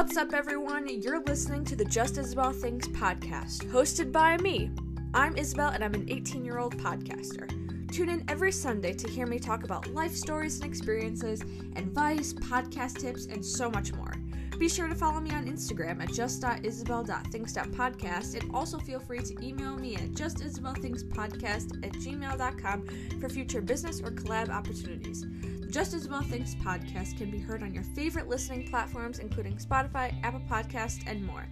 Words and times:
What's 0.00 0.16
up, 0.16 0.32
everyone? 0.32 0.88
You're 0.88 1.20
listening 1.20 1.62
to 1.66 1.76
the 1.76 1.84
Just 1.84 2.16
Isabel 2.16 2.52
Things 2.52 2.88
podcast, 2.88 3.66
hosted 3.66 4.10
by 4.10 4.38
me. 4.38 4.70
I'm 5.12 5.36
Isabel, 5.36 5.68
and 5.68 5.84
I'm 5.84 5.92
an 5.92 6.06
18 6.08 6.42
year 6.42 6.58
old 6.58 6.78
podcaster. 6.78 7.46
Tune 7.92 8.08
in 8.08 8.24
every 8.26 8.50
Sunday 8.50 8.94
to 8.94 9.06
hear 9.06 9.26
me 9.26 9.38
talk 9.38 9.62
about 9.62 9.88
life 9.88 10.14
stories 10.14 10.58
and 10.58 10.64
experiences, 10.64 11.42
advice, 11.76 12.32
podcast 12.32 12.98
tips, 12.98 13.26
and 13.26 13.44
so 13.44 13.70
much 13.70 13.92
more. 13.92 14.14
Be 14.58 14.70
sure 14.70 14.88
to 14.88 14.94
follow 14.94 15.20
me 15.20 15.32
on 15.32 15.44
Instagram 15.44 16.02
at 16.02 16.10
just.isabel.things.podcast 16.14 18.40
and 18.40 18.54
also 18.54 18.78
feel 18.78 19.00
free 19.00 19.20
to 19.20 19.46
email 19.46 19.76
me 19.76 19.96
at 19.96 20.12
justisabelthingspodcast 20.12 21.84
at 21.84 21.92
gmail.com 21.92 22.86
for 23.20 23.28
future 23.28 23.60
business 23.60 24.00
or 24.00 24.12
collab 24.12 24.48
opportunities. 24.48 25.26
The 25.72 25.82
Isabel 25.82 26.22
Things 26.22 26.56
podcast 26.56 27.16
can 27.16 27.30
be 27.30 27.38
heard 27.38 27.62
on 27.62 27.72
your 27.72 27.84
favorite 27.84 28.26
listening 28.26 28.68
platforms, 28.68 29.20
including 29.20 29.56
Spotify, 29.56 30.12
Apple 30.24 30.42
Podcasts, 30.50 31.04
and 31.06 31.24
more. 31.24 31.46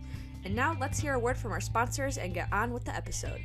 And 0.45 0.57
now 0.57 0.77
let's 0.81 0.99
hear 0.99 1.15
a 1.15 1.19
word 1.21 1.39
from 1.39 1.53
our 1.53 1.61
sponsors 1.61 2.19
and 2.19 2.35
get 2.35 2.53
on 2.53 2.73
with 2.73 2.85
the 2.85 2.97
episode. 2.97 3.41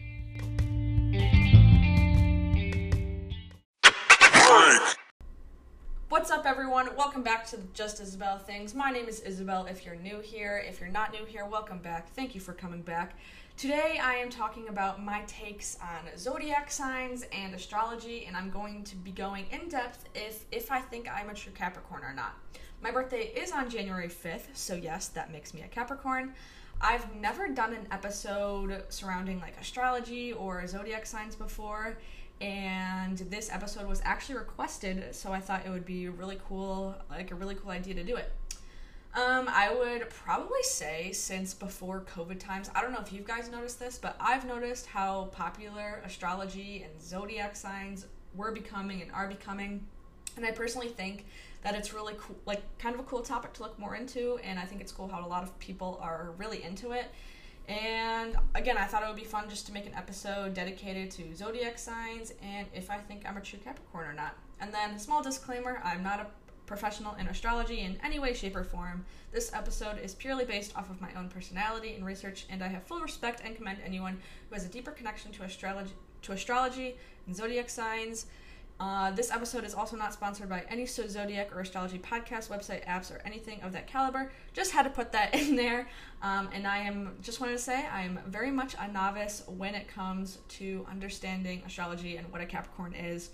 What's 6.09 6.31
up, 6.31 6.47
everyone? 6.47 6.89
Welcome 6.97 7.21
back 7.21 7.45
to 7.49 7.59
Just 7.75 8.01
Isabel 8.01 8.39
Things. 8.39 8.73
My 8.73 8.89
name 8.89 9.07
is 9.07 9.19
Isabel. 9.19 9.67
If 9.67 9.85
you're 9.85 9.95
new 9.95 10.21
here, 10.21 10.63
if 10.67 10.79
you're 10.79 10.89
not 10.89 11.11
new 11.11 11.25
here, 11.25 11.45
welcome 11.45 11.77
back. 11.79 12.09
Thank 12.13 12.33
you 12.33 12.41
for 12.41 12.53
coming 12.53 12.81
back. 12.81 13.15
Today, 13.55 13.99
I 14.03 14.15
am 14.15 14.29
talking 14.29 14.67
about 14.67 15.01
my 15.01 15.21
takes 15.27 15.77
on 15.81 16.17
zodiac 16.17 16.69
signs 16.69 17.23
and 17.31 17.53
astrology, 17.53 18.25
and 18.25 18.35
I'm 18.35 18.49
going 18.49 18.83
to 18.83 18.95
be 18.97 19.11
going 19.11 19.45
in 19.51 19.69
depth 19.69 20.09
if 20.15 20.45
if 20.51 20.71
I 20.71 20.79
think 20.79 21.07
I'm 21.09 21.29
a 21.29 21.33
true 21.33 21.53
Capricorn 21.53 22.03
or 22.03 22.13
not. 22.13 22.33
My 22.81 22.91
birthday 22.91 23.27
is 23.27 23.51
on 23.51 23.69
January 23.69 24.09
5th, 24.09 24.47
so 24.53 24.73
yes, 24.73 25.07
that 25.09 25.31
makes 25.31 25.53
me 25.53 25.61
a 25.61 25.67
Capricorn. 25.67 26.33
I've 26.81 27.15
never 27.15 27.47
done 27.47 27.73
an 27.73 27.87
episode 27.91 28.83
surrounding 28.89 29.39
like 29.39 29.55
astrology 29.61 30.33
or 30.33 30.65
zodiac 30.67 31.05
signs 31.05 31.35
before, 31.35 31.97
and 32.41 33.19
this 33.19 33.49
episode 33.51 33.87
was 33.87 34.01
actually 34.03 34.35
requested, 34.35 35.15
so 35.15 35.31
I 35.31 35.39
thought 35.39 35.65
it 35.65 35.69
would 35.69 35.85
be 35.85 36.09
really 36.09 36.39
cool, 36.49 36.95
like 37.09 37.31
a 37.31 37.35
really 37.35 37.55
cool 37.55 37.71
idea 37.71 37.93
to 37.93 38.03
do 38.03 38.17
it. 38.17 38.31
Um, 39.15 39.47
I 39.47 39.71
would 39.71 40.09
probably 40.09 40.63
say 40.63 41.11
since 41.11 41.53
before 41.53 42.01
COVID 42.15 42.39
times, 42.39 42.71
I 42.73 42.81
don't 42.81 42.91
know 42.91 42.99
if 42.99 43.13
you 43.13 43.21
guys 43.21 43.49
noticed 43.49 43.79
this, 43.79 43.99
but 43.99 44.15
I've 44.19 44.45
noticed 44.45 44.87
how 44.87 45.25
popular 45.31 46.01
astrology 46.03 46.83
and 46.83 46.99
zodiac 46.99 47.55
signs 47.55 48.07
were 48.33 48.51
becoming 48.51 49.03
and 49.03 49.11
are 49.11 49.27
becoming. 49.27 49.85
And 50.35 50.43
I 50.43 50.51
personally 50.51 50.87
think 50.87 51.27
that 51.61 51.75
it's 51.75 51.93
really 51.93 52.15
cool, 52.17 52.35
like 52.47 52.61
kind 52.79 52.95
of 52.95 53.01
a 53.01 53.03
cool 53.03 53.21
topic 53.21 53.53
to 53.53 53.61
look 53.61 53.77
more 53.77 53.95
into. 53.95 54.39
And 54.43 54.57
I 54.57 54.63
think 54.63 54.81
it's 54.81 54.91
cool 54.91 55.07
how 55.07 55.23
a 55.23 55.27
lot 55.27 55.43
of 55.43 55.57
people 55.59 55.99
are 56.01 56.31
really 56.37 56.63
into 56.63 56.93
it. 56.93 57.05
And 57.67 58.35
again, 58.55 58.77
I 58.79 58.85
thought 58.85 59.03
it 59.03 59.07
would 59.07 59.15
be 59.15 59.23
fun 59.23 59.47
just 59.47 59.67
to 59.67 59.73
make 59.73 59.85
an 59.85 59.93
episode 59.93 60.55
dedicated 60.55 61.11
to 61.11 61.35
zodiac 61.35 61.77
signs 61.77 62.33
and 62.41 62.67
if 62.73 62.89
I 62.89 62.97
think 62.97 63.23
I'm 63.29 63.37
a 63.37 63.41
true 63.41 63.59
Capricorn 63.63 64.07
or 64.07 64.13
not. 64.13 64.35
And 64.59 64.73
then, 64.73 64.97
small 64.97 65.21
disclaimer 65.21 65.81
I'm 65.83 66.03
not 66.03 66.19
a 66.19 66.25
professional 66.73 67.13
in 67.19 67.27
astrology 67.27 67.81
in 67.81 67.99
any 68.03 68.17
way, 68.17 68.33
shape, 68.33 68.55
or 68.55 68.63
form. 68.63 69.05
This 69.31 69.53
episode 69.53 69.99
is 69.99 70.15
purely 70.15 70.43
based 70.43 70.75
off 70.75 70.89
of 70.89 70.99
my 70.99 71.13
own 71.13 71.29
personality 71.29 71.93
and 71.93 72.03
research, 72.03 72.47
and 72.49 72.63
I 72.63 72.67
have 72.67 72.81
full 72.81 72.99
respect 72.99 73.43
and 73.45 73.55
commend 73.55 73.77
anyone 73.85 74.17
who 74.49 74.55
has 74.55 74.65
a 74.65 74.69
deeper 74.69 74.89
connection 74.89 75.31
to 75.33 75.43
astrology, 75.43 75.93
to 76.23 76.31
astrology 76.31 76.95
and 77.27 77.35
zodiac 77.35 77.69
signs. 77.69 78.25
Uh, 78.79 79.11
this 79.11 79.29
episode 79.29 79.63
is 79.63 79.75
also 79.75 79.95
not 79.95 80.13
sponsored 80.13 80.49
by 80.49 80.63
any 80.67 80.87
so 80.87 81.07
zodiac 81.07 81.55
or 81.55 81.59
astrology 81.59 81.99
podcast, 81.99 82.49
website, 82.49 82.83
apps, 82.87 83.11
or 83.11 83.21
anything 83.23 83.61
of 83.61 83.71
that 83.71 83.85
caliber. 83.85 84.31
Just 84.53 84.71
had 84.71 84.81
to 84.81 84.89
put 84.89 85.11
that 85.11 85.35
in 85.39 85.55
there. 85.55 85.87
Um, 86.23 86.49
and 86.53 86.65
I 86.65 86.79
am 86.79 87.17
just 87.21 87.39
wanted 87.39 87.53
to 87.53 87.59
say 87.59 87.85
I 87.85 88.01
am 88.01 88.19
very 88.25 88.49
much 88.49 88.75
a 88.79 88.91
novice 88.91 89.43
when 89.45 89.75
it 89.75 89.87
comes 89.87 90.39
to 90.57 90.87
understanding 90.89 91.61
astrology 91.67 92.17
and 92.17 92.31
what 92.31 92.41
a 92.41 92.47
Capricorn 92.47 92.95
is 92.95 93.29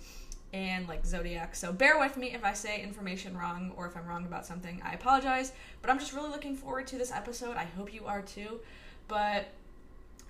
and 0.52 0.88
like 0.88 1.06
zodiac. 1.06 1.54
So 1.54 1.72
bear 1.72 1.98
with 1.98 2.16
me 2.16 2.34
if 2.34 2.44
I 2.44 2.52
say 2.52 2.82
information 2.82 3.36
wrong 3.36 3.72
or 3.76 3.86
if 3.86 3.96
I'm 3.96 4.06
wrong 4.06 4.24
about 4.24 4.46
something. 4.46 4.80
I 4.84 4.92
apologize, 4.92 5.52
but 5.80 5.90
I'm 5.90 5.98
just 5.98 6.12
really 6.12 6.30
looking 6.30 6.56
forward 6.56 6.86
to 6.88 6.98
this 6.98 7.12
episode. 7.12 7.56
I 7.56 7.64
hope 7.64 7.94
you 7.94 8.06
are 8.06 8.22
too. 8.22 8.60
But 9.08 9.48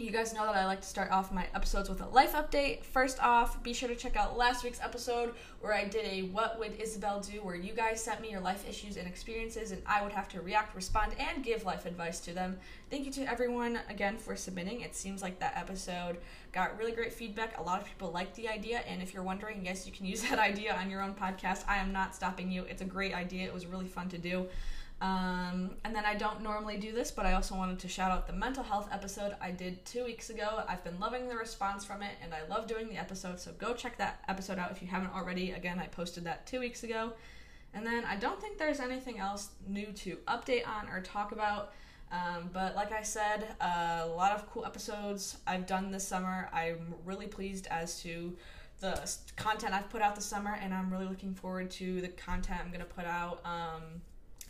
you 0.00 0.10
guys 0.10 0.32
know 0.32 0.46
that 0.46 0.56
I 0.56 0.64
like 0.64 0.80
to 0.80 0.86
start 0.86 1.10
off 1.10 1.30
my 1.30 1.46
episodes 1.54 1.90
with 1.90 2.00
a 2.00 2.08
life 2.08 2.32
update. 2.32 2.84
First 2.84 3.22
off, 3.22 3.62
be 3.62 3.74
sure 3.74 3.88
to 3.88 3.94
check 3.94 4.16
out 4.16 4.36
last 4.36 4.64
week's 4.64 4.80
episode 4.80 5.34
where 5.60 5.74
I 5.74 5.84
did 5.84 6.06
a 6.06 6.22
What 6.28 6.58
Would 6.58 6.80
Isabel 6.80 7.20
Do, 7.20 7.42
where 7.42 7.54
you 7.54 7.74
guys 7.74 8.02
sent 8.02 8.22
me 8.22 8.30
your 8.30 8.40
life 8.40 8.66
issues 8.66 8.96
and 8.96 9.06
experiences, 9.06 9.72
and 9.72 9.82
I 9.86 10.02
would 10.02 10.12
have 10.12 10.26
to 10.28 10.40
react, 10.40 10.74
respond, 10.74 11.14
and 11.18 11.44
give 11.44 11.66
life 11.66 11.84
advice 11.84 12.18
to 12.20 12.32
them. 12.32 12.56
Thank 12.90 13.04
you 13.04 13.12
to 13.12 13.30
everyone 13.30 13.80
again 13.90 14.16
for 14.16 14.36
submitting. 14.36 14.80
It 14.80 14.96
seems 14.96 15.20
like 15.20 15.38
that 15.40 15.56
episode 15.56 16.16
got 16.52 16.76
really 16.78 16.92
great 16.92 17.12
feedback. 17.12 17.58
A 17.58 17.62
lot 17.62 17.80
of 17.80 17.86
people 17.86 18.10
liked 18.10 18.34
the 18.36 18.48
idea, 18.48 18.80
and 18.86 19.02
if 19.02 19.14
you're 19.14 19.22
wondering, 19.22 19.64
yes, 19.64 19.86
you 19.86 19.92
can 19.92 20.06
use 20.06 20.22
that 20.28 20.38
idea 20.38 20.74
on 20.74 20.90
your 20.90 21.02
own 21.02 21.14
podcast. 21.14 21.64
I 21.68 21.78
am 21.78 21.92
not 21.92 22.14
stopping 22.14 22.50
you. 22.50 22.64
It's 22.64 22.82
a 22.82 22.86
great 22.86 23.14
idea, 23.14 23.46
it 23.46 23.54
was 23.54 23.66
really 23.66 23.88
fun 23.88 24.08
to 24.10 24.18
do. 24.18 24.46
Um, 25.00 25.70
and 25.84 25.94
then 25.94 26.04
I 26.04 26.14
don't 26.14 26.42
normally 26.42 26.76
do 26.76 26.92
this, 26.92 27.10
but 27.10 27.24
I 27.24 27.32
also 27.32 27.54
wanted 27.54 27.78
to 27.78 27.88
shout 27.88 28.10
out 28.10 28.26
the 28.26 28.34
mental 28.34 28.62
health 28.62 28.86
episode 28.92 29.34
I 29.40 29.50
did 29.50 29.82
two 29.86 30.04
weeks 30.04 30.28
ago. 30.28 30.62
I've 30.68 30.84
been 30.84 31.00
loving 31.00 31.26
the 31.26 31.36
response 31.36 31.86
from 31.86 32.02
it, 32.02 32.12
and 32.22 32.34
I 32.34 32.46
love 32.48 32.66
doing 32.66 32.88
the 32.88 32.98
episode, 32.98 33.40
so 33.40 33.52
go 33.52 33.72
check 33.72 33.96
that 33.96 34.22
episode 34.28 34.58
out 34.58 34.70
if 34.70 34.82
you 34.82 34.88
haven't 34.88 35.14
already. 35.14 35.52
Again, 35.52 35.78
I 35.78 35.86
posted 35.86 36.24
that 36.24 36.46
two 36.46 36.60
weeks 36.60 36.82
ago. 36.82 37.12
And 37.72 37.86
then 37.86 38.04
I 38.04 38.16
don't 38.16 38.40
think 38.40 38.58
there's 38.58 38.80
anything 38.80 39.18
else 39.18 39.50
new 39.66 39.86
to 39.86 40.16
update 40.28 40.66
on 40.66 40.88
or 40.88 41.00
talk 41.00 41.32
about. 41.32 41.72
Um, 42.12 42.50
but 42.52 42.74
like 42.74 42.92
I 42.92 43.02
said, 43.02 43.54
uh, 43.60 44.00
a 44.02 44.06
lot 44.06 44.32
of 44.32 44.50
cool 44.50 44.64
episodes 44.64 45.38
I've 45.46 45.66
done 45.66 45.90
this 45.90 46.06
summer. 46.06 46.48
I'm 46.52 46.94
really 47.04 47.26
pleased 47.26 47.68
as 47.70 48.00
to 48.02 48.36
the 48.80 49.08
content 49.36 49.74
I've 49.74 49.90
put 49.90 50.02
out 50.02 50.16
this 50.16 50.24
summer, 50.24 50.58
and 50.60 50.74
I'm 50.74 50.90
really 50.90 51.06
looking 51.06 51.34
forward 51.34 51.70
to 51.72 52.00
the 52.00 52.08
content 52.08 52.60
I'm 52.62 52.68
going 52.68 52.80
to 52.80 52.86
put 52.86 53.04
out. 53.04 53.40
Um, 53.44 54.02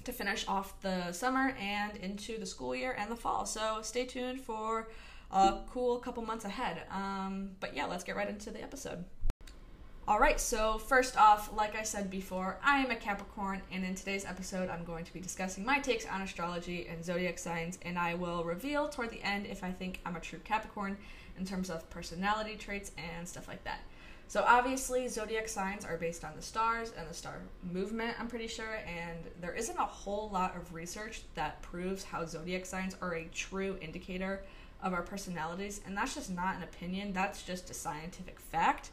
to 0.04 0.12
finish 0.12 0.46
off 0.48 0.80
the 0.80 1.12
summer 1.12 1.54
and 1.60 1.96
into 1.98 2.38
the 2.38 2.46
school 2.46 2.74
year 2.74 2.96
and 2.98 3.10
the 3.10 3.16
fall. 3.16 3.44
So 3.46 3.80
stay 3.82 4.04
tuned 4.06 4.40
for 4.40 4.88
a 5.30 5.58
cool 5.70 5.98
couple 5.98 6.22
months 6.24 6.44
ahead. 6.44 6.82
Um, 6.90 7.50
but 7.60 7.76
yeah, 7.76 7.86
let's 7.86 8.04
get 8.04 8.16
right 8.16 8.28
into 8.28 8.50
the 8.50 8.62
episode. 8.62 9.04
All 10.10 10.18
right, 10.18 10.40
so 10.40 10.76
first 10.76 11.16
off, 11.16 11.52
like 11.56 11.76
I 11.76 11.84
said 11.84 12.10
before, 12.10 12.58
I 12.64 12.78
am 12.78 12.90
a 12.90 12.96
Capricorn, 12.96 13.62
and 13.70 13.84
in 13.84 13.94
today's 13.94 14.24
episode, 14.24 14.68
I'm 14.68 14.82
going 14.82 15.04
to 15.04 15.12
be 15.12 15.20
discussing 15.20 15.64
my 15.64 15.78
takes 15.78 16.04
on 16.04 16.20
astrology 16.20 16.88
and 16.88 17.04
zodiac 17.04 17.38
signs, 17.38 17.78
and 17.82 17.96
I 17.96 18.14
will 18.14 18.42
reveal 18.42 18.88
toward 18.88 19.10
the 19.10 19.22
end 19.22 19.46
if 19.46 19.62
I 19.62 19.70
think 19.70 20.00
I'm 20.04 20.16
a 20.16 20.20
true 20.20 20.40
Capricorn 20.42 20.98
in 21.38 21.44
terms 21.44 21.70
of 21.70 21.88
personality 21.90 22.56
traits 22.56 22.90
and 22.98 23.28
stuff 23.28 23.46
like 23.46 23.62
that. 23.62 23.82
So 24.26 24.44
obviously, 24.44 25.06
zodiac 25.06 25.46
signs 25.46 25.84
are 25.84 25.96
based 25.96 26.24
on 26.24 26.32
the 26.34 26.42
stars 26.42 26.92
and 26.98 27.08
the 27.08 27.14
star 27.14 27.36
movement, 27.72 28.16
I'm 28.18 28.26
pretty 28.26 28.48
sure, 28.48 28.80
and 28.88 29.20
there 29.40 29.54
isn't 29.54 29.78
a 29.78 29.86
whole 29.86 30.28
lot 30.30 30.56
of 30.56 30.74
research 30.74 31.22
that 31.36 31.62
proves 31.62 32.02
how 32.02 32.26
zodiac 32.26 32.66
signs 32.66 32.96
are 33.00 33.14
a 33.14 33.28
true 33.32 33.78
indicator 33.80 34.42
of 34.82 34.92
our 34.92 35.02
personalities, 35.02 35.82
and 35.86 35.96
that's 35.96 36.16
just 36.16 36.32
not 36.32 36.56
an 36.56 36.64
opinion, 36.64 37.12
that's 37.12 37.44
just 37.44 37.70
a 37.70 37.74
scientific 37.74 38.40
fact. 38.40 38.90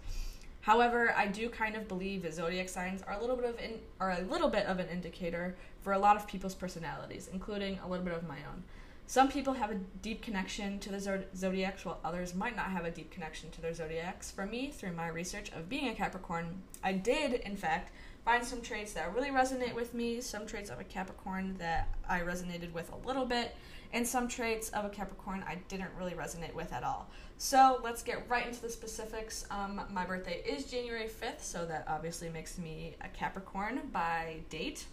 However, 0.67 1.13
I 1.15 1.27
do 1.27 1.47
kind 1.47 1.77
of 1.77 1.87
believe 1.87 2.23
that 2.23 2.33
zodiac 2.33 2.67
signs 2.67 3.01
are 3.03 3.13
a 3.13 3.21
little 3.21 3.37
bit 3.37 3.45
of 3.45 3.57
in, 3.57 3.79
are 4.01 4.11
a 4.11 4.19
little 4.23 4.49
bit 4.49 4.65
of 4.65 4.79
an 4.79 4.89
indicator 4.89 5.55
for 5.79 5.93
a 5.93 5.97
lot 5.97 6.17
of 6.17 6.27
people's 6.27 6.55
personalities, 6.55 7.29
including 7.31 7.79
a 7.79 7.87
little 7.87 8.03
bit 8.03 8.13
of 8.13 8.27
my 8.27 8.35
own. 8.39 8.65
Some 9.05 9.29
people 9.29 9.53
have 9.53 9.71
a 9.71 9.79
deep 10.01 10.21
connection 10.21 10.77
to 10.79 10.89
the 10.91 11.23
zodiacs, 11.33 11.85
while 11.85 12.01
others 12.03 12.35
might 12.35 12.57
not 12.57 12.65
have 12.65 12.83
a 12.83 12.91
deep 12.91 13.11
connection 13.11 13.49
to 13.51 13.61
their 13.61 13.73
zodiacs. 13.73 14.29
For 14.29 14.45
me, 14.45 14.69
through 14.69 14.91
my 14.91 15.07
research 15.07 15.53
of 15.53 15.69
being 15.69 15.87
a 15.87 15.95
Capricorn, 15.95 16.61
I 16.83 16.91
did, 16.91 17.35
in 17.35 17.55
fact, 17.55 17.93
find 18.25 18.43
some 18.43 18.61
traits 18.61 18.91
that 18.91 19.15
really 19.15 19.29
resonate 19.29 19.73
with 19.73 19.93
me, 19.93 20.19
some 20.19 20.45
traits 20.45 20.69
of 20.69 20.81
a 20.81 20.83
Capricorn 20.83 21.55
that 21.59 21.87
I 22.09 22.19
resonated 22.19 22.73
with 22.73 22.91
a 22.91 23.07
little 23.07 23.25
bit, 23.25 23.55
and 23.93 24.07
some 24.07 24.27
traits 24.27 24.69
of 24.69 24.85
a 24.85 24.89
Capricorn 24.89 25.43
I 25.47 25.55
didn't 25.67 25.91
really 25.97 26.13
resonate 26.13 26.53
with 26.53 26.73
at 26.73 26.83
all. 26.83 27.09
So 27.37 27.79
let's 27.83 28.01
get 28.01 28.27
right 28.29 28.47
into 28.47 28.61
the 28.61 28.69
specifics. 28.69 29.45
Um, 29.51 29.81
my 29.91 30.05
birthday 30.05 30.41
is 30.45 30.65
January 30.65 31.07
5th, 31.07 31.41
so 31.41 31.65
that 31.65 31.85
obviously 31.87 32.29
makes 32.29 32.57
me 32.57 32.95
a 33.01 33.07
Capricorn 33.09 33.81
by 33.91 34.37
date. 34.49 34.85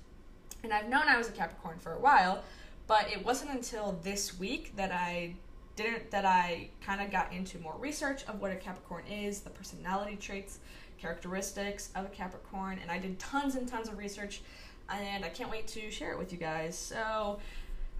And 0.63 0.73
I've 0.73 0.89
known 0.89 1.03
I 1.09 1.17
was 1.17 1.29
a 1.29 1.33
Capricorn 1.33 1.79
for 1.79 1.93
a 1.93 1.99
while 1.99 2.43
but 2.87 3.11
it 3.11 3.25
wasn't 3.25 3.51
until 3.51 3.99
this 4.03 4.39
week 4.39 4.77
that 4.77 4.93
I 4.93 5.35
didn't 5.77 6.11
that 6.11 6.25
I 6.25 6.69
kind 6.85 7.01
of 7.01 7.11
got 7.11 7.33
into 7.33 7.59
more 7.59 7.75
research 7.79 8.25
of 8.29 8.41
what 8.41 8.53
a 8.53 8.57
Capricorn 8.57 9.07
is, 9.07 9.41
the 9.41 9.51
personality 9.51 10.17
traits, 10.17 10.59
characteristics 10.99 11.91
of 11.97 12.05
a 12.05 12.09
Capricorn, 12.09 12.79
and 12.81 12.91
I 12.91 12.99
did 12.99 13.19
tons 13.19 13.57
and 13.57 13.67
tons 13.67 13.89
of 13.89 13.99
research 13.99 14.43
and 14.91 15.25
I 15.25 15.31
can't 15.31 15.51
wait 15.51 15.67
to 15.69 15.91
share 15.91 16.13
it 16.13 16.19
with 16.19 16.31
you 16.31 16.39
guys. 16.39 16.77
So, 16.77 17.39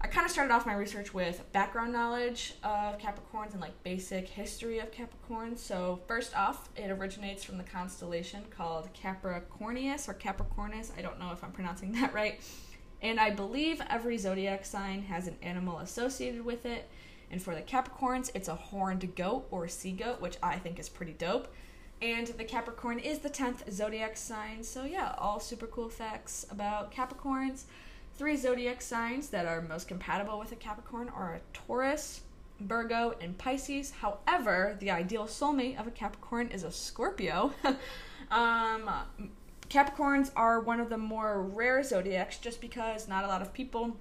I 0.05 0.07
kind 0.07 0.23
of 0.23 0.31
started 0.31 0.53
off 0.53 0.67
my 0.67 0.75
research 0.75 1.15
with 1.15 1.51
background 1.51 1.91
knowledge 1.91 2.53
of 2.63 2.99
Capricorns 2.99 3.53
and 3.53 3.59
like 3.59 3.81
basic 3.81 4.27
history 4.27 4.77
of 4.77 4.91
Capricorns. 4.91 5.57
So, 5.57 5.99
first 6.07 6.37
off, 6.37 6.69
it 6.75 6.91
originates 6.91 7.43
from 7.43 7.57
the 7.57 7.63
constellation 7.63 8.43
called 8.55 8.87
Capricornius 8.93 10.07
or 10.07 10.13
Capricornus. 10.13 10.91
I 10.95 11.01
don't 11.01 11.17
know 11.17 11.31
if 11.31 11.43
I'm 11.43 11.51
pronouncing 11.51 11.91
that 11.93 12.13
right 12.13 12.39
And 13.01 13.19
I 13.19 13.31
believe 13.31 13.81
every 13.89 14.19
zodiac 14.19 14.63
sign 14.63 15.01
has 15.01 15.25
an 15.25 15.37
animal 15.41 15.79
associated 15.79 16.45
with 16.45 16.67
it. 16.67 16.87
And 17.31 17.41
for 17.41 17.55
the 17.55 17.63
Capricorns, 17.63 18.29
it's 18.35 18.47
a 18.47 18.53
horned 18.53 19.15
goat 19.15 19.47
or 19.49 19.67
sea 19.67 19.93
goat, 19.93 20.21
which 20.21 20.37
I 20.43 20.59
think 20.59 20.77
is 20.77 20.87
pretty 20.87 21.13
dope. 21.13 21.51
And 22.03 22.27
the 22.27 22.45
Capricorn 22.45 22.99
is 22.99 23.19
the 23.19 23.29
10th 23.31 23.71
zodiac 23.71 24.17
sign. 24.17 24.63
So, 24.63 24.83
yeah, 24.83 25.15
all 25.17 25.39
super 25.39 25.65
cool 25.65 25.89
facts 25.89 26.45
about 26.51 26.91
Capricorns. 26.91 27.63
Three 28.17 28.37
zodiac 28.37 28.81
signs 28.81 29.29
that 29.29 29.45
are 29.45 29.61
most 29.61 29.89
compatible 29.89 30.39
with 30.39 30.51
a 30.53 30.55
Capricorn 30.55 31.09
are 31.09 31.33
a 31.33 31.41
Taurus, 31.53 32.21
Virgo, 32.61 33.15
and 33.19 33.37
Pisces. 33.37 33.91
However, 33.91 34.77
the 34.79 34.89
ideal 34.89 35.25
soulmate 35.25 35.77
of 35.77 35.87
a 35.87 35.91
Capricorn 35.91 36.47
is 36.47 36.63
a 36.63 36.71
Scorpio. 36.71 37.53
um, 38.31 38.89
Capricorns 39.69 40.31
are 40.35 40.61
one 40.61 40.79
of 40.79 40.89
the 40.89 40.97
more 40.97 41.41
rare 41.41 41.83
zodiacs 41.83 42.37
just 42.37 42.61
because 42.61 43.09
not 43.09 43.25
a 43.25 43.27
lot 43.27 43.41
of 43.41 43.53
people 43.53 43.97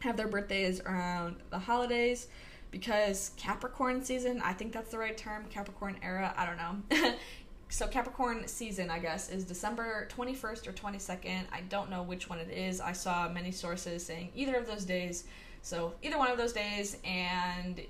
have 0.00 0.18
their 0.18 0.28
birthdays 0.28 0.80
around 0.80 1.36
the 1.48 1.58
holidays 1.58 2.28
because 2.70 3.30
Capricorn 3.36 4.04
season, 4.04 4.42
I 4.42 4.52
think 4.52 4.72
that's 4.72 4.90
the 4.90 4.98
right 4.98 5.16
term, 5.16 5.46
Capricorn 5.48 5.96
era, 6.02 6.34
I 6.36 6.44
don't 6.44 6.56
know. 6.58 7.14
so 7.68 7.86
Capricorn 7.86 8.46
season, 8.46 8.90
I 8.90 8.98
guess, 8.98 9.30
is 9.30 9.44
December 9.44 10.08
21st 10.16 10.66
or 10.66 10.72
22nd. 10.72 11.44
I 11.52 11.62
don't 11.68 11.90
know 11.90 12.02
which 12.02 12.28
one 12.28 12.38
it 12.38 12.50
is. 12.50 12.80
I 12.80 12.92
saw 12.92 13.28
many 13.28 13.50
sources 13.50 14.04
saying 14.04 14.30
either 14.34 14.56
of 14.56 14.66
those 14.66 14.84
days. 14.84 15.24
So 15.62 15.94
either 16.02 16.18
one 16.18 16.30
of 16.30 16.38
those 16.38 16.52
days 16.52 16.98
and 17.04 17.80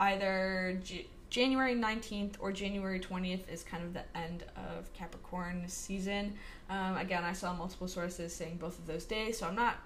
either 0.00 0.78
G- 0.84 1.08
January 1.30 1.74
19th 1.74 2.34
or 2.40 2.52
January 2.52 3.00
20th 3.00 3.48
is 3.48 3.62
kind 3.62 3.82
of 3.82 3.94
the 3.94 4.04
end 4.14 4.44
of 4.54 4.92
Capricorn 4.92 5.64
season. 5.66 6.34
Um, 6.68 6.98
again, 6.98 7.24
I 7.24 7.32
saw 7.32 7.54
multiple 7.54 7.88
sources 7.88 8.34
saying 8.34 8.58
both 8.58 8.78
of 8.78 8.86
those 8.86 9.06
days, 9.06 9.38
so 9.38 9.46
I'm 9.46 9.54
not 9.54 9.76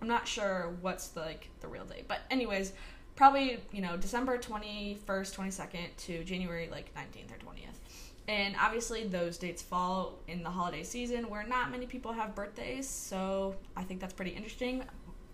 I'm 0.00 0.08
not 0.08 0.26
sure 0.26 0.74
what's 0.80 1.08
the, 1.08 1.20
like 1.20 1.48
the 1.60 1.68
real 1.68 1.84
date. 1.84 2.06
But 2.08 2.20
anyways, 2.30 2.72
probably 3.16 3.58
you 3.72 3.82
know 3.82 3.96
December 3.96 4.38
21st, 4.38 5.04
22nd 5.04 5.96
to 6.06 6.24
January 6.24 6.68
like 6.70 6.94
19th 6.94 7.32
or 7.32 7.52
20th. 7.52 7.79
And 8.28 8.54
obviously 8.60 9.04
those 9.04 9.38
dates 9.38 9.62
fall 9.62 10.18
in 10.28 10.42
the 10.42 10.50
holiday 10.50 10.84
season 10.84 11.28
where 11.28 11.46
not 11.46 11.70
many 11.70 11.86
people 11.86 12.12
have 12.12 12.34
birthdays, 12.34 12.88
so 12.88 13.56
I 13.76 13.82
think 13.82 14.00
that's 14.00 14.12
pretty 14.12 14.30
interesting. 14.30 14.84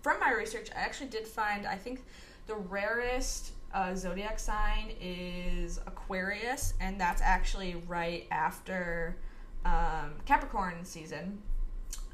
From 0.01 0.19
my 0.19 0.31
research, 0.31 0.69
I 0.75 0.79
actually 0.79 1.09
did 1.09 1.27
find 1.27 1.65
I 1.67 1.75
think 1.75 2.03
the 2.47 2.55
rarest 2.55 3.51
uh, 3.73 3.93
zodiac 3.93 4.39
sign 4.39 4.93
is 5.01 5.79
Aquarius, 5.85 6.73
and 6.79 6.99
that's 6.99 7.21
actually 7.21 7.75
right 7.87 8.25
after 8.31 9.17
um, 9.65 10.15
Capricorn 10.25 10.83
season. 10.83 11.41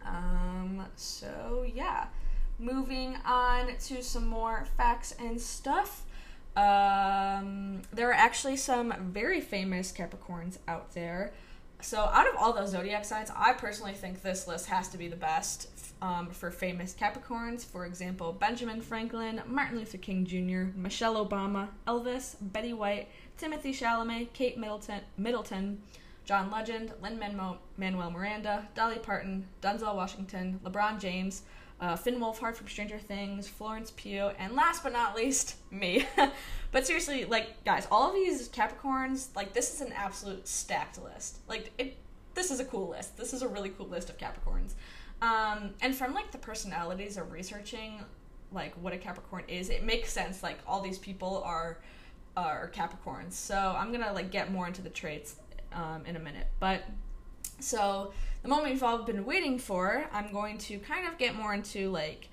Um, 0.06 0.86
so 0.96 1.66
yeah 1.74 2.08
moving 2.60 3.18
on 3.26 3.76
to 3.78 4.02
some 4.02 4.28
more 4.28 4.66
facts 4.78 5.14
and 5.20 5.40
stuff. 5.40 6.04
Um, 6.56 7.82
there 7.92 8.10
are 8.10 8.14
actually 8.14 8.58
some 8.58 8.94
very 9.12 9.42
famous 9.42 9.92
Capricorns 9.92 10.58
out 10.68 10.94
there. 10.94 11.34
So, 11.82 12.00
out 12.00 12.28
of 12.28 12.36
all 12.38 12.54
those 12.54 12.70
zodiac 12.70 13.04
signs, 13.04 13.30
I 13.36 13.54
personally 13.54 13.94
think 13.94 14.22
this 14.22 14.48
list 14.48 14.68
has 14.68 14.88
to 14.90 14.98
be 14.98 15.10
the 15.10 15.18
best 15.18 15.68
um, 16.02 16.30
for 16.30 16.50
famous 16.50 16.96
Capricorns. 16.98 17.66
For 17.66 17.86
example, 17.86 18.32
Benjamin 18.32 18.82
Franklin, 18.82 19.42
Martin 19.48 19.80
Luther 19.80 19.98
King 19.98 20.26
Jr., 20.26 20.78
Michelle 20.78 21.26
Obama, 21.26 21.70
Elvis, 21.86 22.36
Betty 22.40 22.72
White, 22.72 23.10
Timothée 23.38 23.74
Chalamet, 23.74 24.32
Kate 24.32 24.58
Middleton, 24.58 25.02
Middleton 25.18 25.82
John 26.26 26.50
Legend, 26.50 26.94
Lin 27.02 27.20
Manuel 27.78 28.12
Miranda, 28.12 28.68
Dolly 28.76 29.00
Parton, 29.00 29.46
Denzel 29.62 29.96
Washington, 29.96 30.60
LeBron 30.64 31.00
James, 31.00 31.44
uh, 31.84 31.98
Finn 31.98 32.16
Wolfhard 32.16 32.56
from 32.56 32.70
Stranger 32.70 32.98
Things, 32.98 33.50
Florence 33.50 33.92
Pugh, 33.98 34.32
and 34.40 34.56
last 34.56 34.84
but 34.84 34.94
not 34.94 35.18
least, 35.18 35.58
me. 35.72 36.08
but 36.72 36.88
seriously, 36.88 37.26
like 37.26 37.62
guys, 37.66 37.88
all 37.92 38.08
of 38.08 38.16
these 38.16 38.48
Capricorns, 38.48 39.28
like 39.36 39.52
this 39.54 39.74
is 39.74 39.82
an 39.82 39.92
absolute 39.92 40.48
stacked 40.48 41.04
list. 41.04 41.40
Like 41.50 41.72
it, 41.78 41.98
this 42.36 42.52
is 42.52 42.62
a 42.62 42.66
cool 42.66 42.88
list. 42.88 43.18
This 43.18 43.34
is 43.34 43.42
a 43.42 43.48
really 43.50 43.70
cool 43.70 43.88
list 43.88 44.10
of 44.10 44.18
Capricorns. 44.18 44.76
Um, 45.22 45.72
and 45.82 45.94
from 45.94 46.14
like 46.14 46.32
the 46.32 46.38
personalities 46.38 47.18
of 47.18 47.32
researching 47.32 48.04
like 48.54 48.74
what 48.82 48.94
a 48.94 48.98
Capricorn 48.98 49.44
is, 49.50 49.70
it 49.70 49.84
makes 49.84 50.14
sense. 50.14 50.42
Like 50.42 50.60
all 50.66 50.80
these 50.80 51.00
people 51.00 51.44
are 51.44 51.80
are 52.38 52.72
Capricorns. 52.74 53.34
So 53.34 53.58
I'm 53.58 53.92
gonna 53.92 54.14
like 54.14 54.32
get 54.32 54.54
more 54.54 54.68
into 54.68 54.82
the 54.82 54.90
traits 54.90 55.36
um, 55.74 56.06
in 56.06 56.16
a 56.16 56.20
minute, 56.20 56.48
but 56.62 56.84
so 57.60 58.14
the 58.42 58.50
moment 58.50 58.74
you've 58.74 58.84
all 58.84 59.04
been 59.04 59.26
waiting 59.26 59.58
for, 59.58 60.06
I'm 60.12 60.32
going 60.32 60.58
to 60.60 60.80
kind 60.80 61.08
of 61.08 61.18
get 61.18 61.36
more 61.36 61.54
into 61.54 61.90
like 61.90 62.30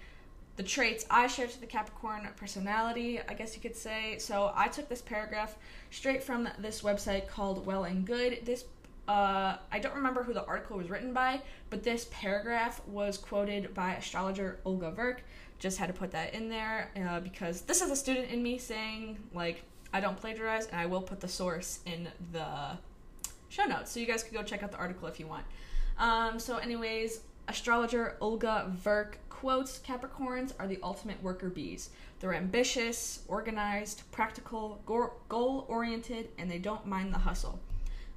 the 0.56 0.62
traits 0.62 1.06
I 1.08 1.26
share 1.26 1.46
to 1.46 1.61
the 1.61 1.67
Capricorn 1.67 2.28
personality, 2.37 3.20
I 3.26 3.34
guess 3.34 3.55
you 3.55 3.62
could 3.62 3.76
say. 3.76 4.19
So 4.19 4.52
I 4.55 4.69
took 4.69 4.88
this 4.88 5.00
paragraph 5.00 5.56
straight 5.90 6.22
from 6.22 6.49
this 6.58 6.82
website 6.82 7.28
called 7.28 7.64
Well 7.64 7.84
and 7.84 8.06
Good. 8.06 8.44
This 8.44 8.64
uh, 9.08 9.56
I 9.72 9.78
don't 9.78 9.94
remember 9.94 10.22
who 10.22 10.32
the 10.32 10.44
article 10.44 10.76
was 10.76 10.88
written 10.88 11.12
by, 11.12 11.40
but 11.69 11.82
this 11.82 12.06
paragraph 12.12 12.81
was 12.87 13.19
quoted 13.19 13.75
by 13.75 13.94
astrologer 13.94 14.61
Olga 14.64 14.90
Verk. 14.90 15.25
Just 15.58 15.78
had 15.78 15.88
to 15.88 15.93
put 15.93 16.12
that 16.12 16.34
in 16.34 16.49
there 16.49 16.90
uh, 16.96 17.20
because 17.20 17.62
this 17.62 17.81
is 17.81 17.90
a 17.90 17.96
student 17.96 18.31
in 18.31 18.43
me 18.43 18.58
saying 18.58 19.19
like 19.34 19.64
I 19.93 20.00
don't 20.00 20.17
plagiarize, 20.17 20.67
and 20.67 20.81
I 20.81 20.87
will 20.87 21.02
put 21.02 21.20
the 21.20 21.28
source 21.28 21.81
in 21.87 22.08
the 22.32 22.78
show 23.50 23.64
notes, 23.64 23.93
so 23.93 24.00
you 24.00 24.06
guys 24.06 24.23
can 24.23 24.32
go 24.35 24.43
check 24.43 24.62
out 24.62 24.73
the 24.73 24.79
article 24.79 25.06
if 25.06 25.20
you 25.20 25.26
want. 25.26 25.44
Um, 25.99 26.38
so, 26.38 26.56
anyways, 26.56 27.20
astrologer 27.49 28.17
Olga 28.23 28.73
Verk 28.82 29.19
quotes 29.29 29.79
Capricorns 29.81 30.55
are 30.58 30.67
the 30.67 30.79
ultimate 30.82 31.23
worker 31.23 31.50
bees. 31.50 31.91
They're 32.20 32.35
ambitious, 32.35 33.25
organized, 33.29 34.02
practical, 34.12 34.81
goal 34.87 35.67
oriented, 35.69 36.29
and 36.38 36.50
they 36.50 36.58
don't 36.58 36.87
mind 36.87 37.12
the 37.12 37.19
hustle. 37.19 37.58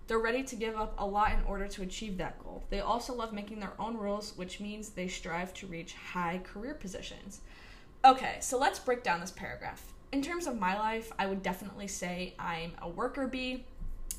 They're 0.08 0.20
ready 0.20 0.44
to 0.44 0.56
give 0.56 0.76
up 0.76 0.96
a 0.98 1.06
lot 1.06 1.32
in 1.32 1.44
order 1.46 1.68
to 1.68 1.82
achieve 1.82 2.18
that 2.18 2.44
goal. 2.44 2.64
They 2.70 2.82
also 2.82 3.14
love 3.14 3.32
making 3.32 3.60
their 3.60 3.74
own 3.80 3.98
rules, 3.98 4.34
which 4.36 4.60
means 4.60 4.90
they 4.90 5.08
strive 5.08 5.54
to 5.56 5.68
reach 5.68 5.94
high 5.94 6.42
career 6.44 6.74
positions. 6.74 7.40
Okay, 8.04 8.36
so 8.42 8.60
let's 8.60 8.80
break 8.80 9.02
down 9.02 9.22
this 9.22 9.32
paragraph. 9.32 9.94
In 10.12 10.22
terms 10.22 10.46
of 10.46 10.60
my 10.60 10.78
life, 10.78 11.12
I 11.18 11.26
would 11.26 11.42
definitely 11.42 11.88
say 11.88 12.34
I'm 12.38 12.74
a 12.82 12.90
worker 12.90 13.28
bee. 13.28 13.64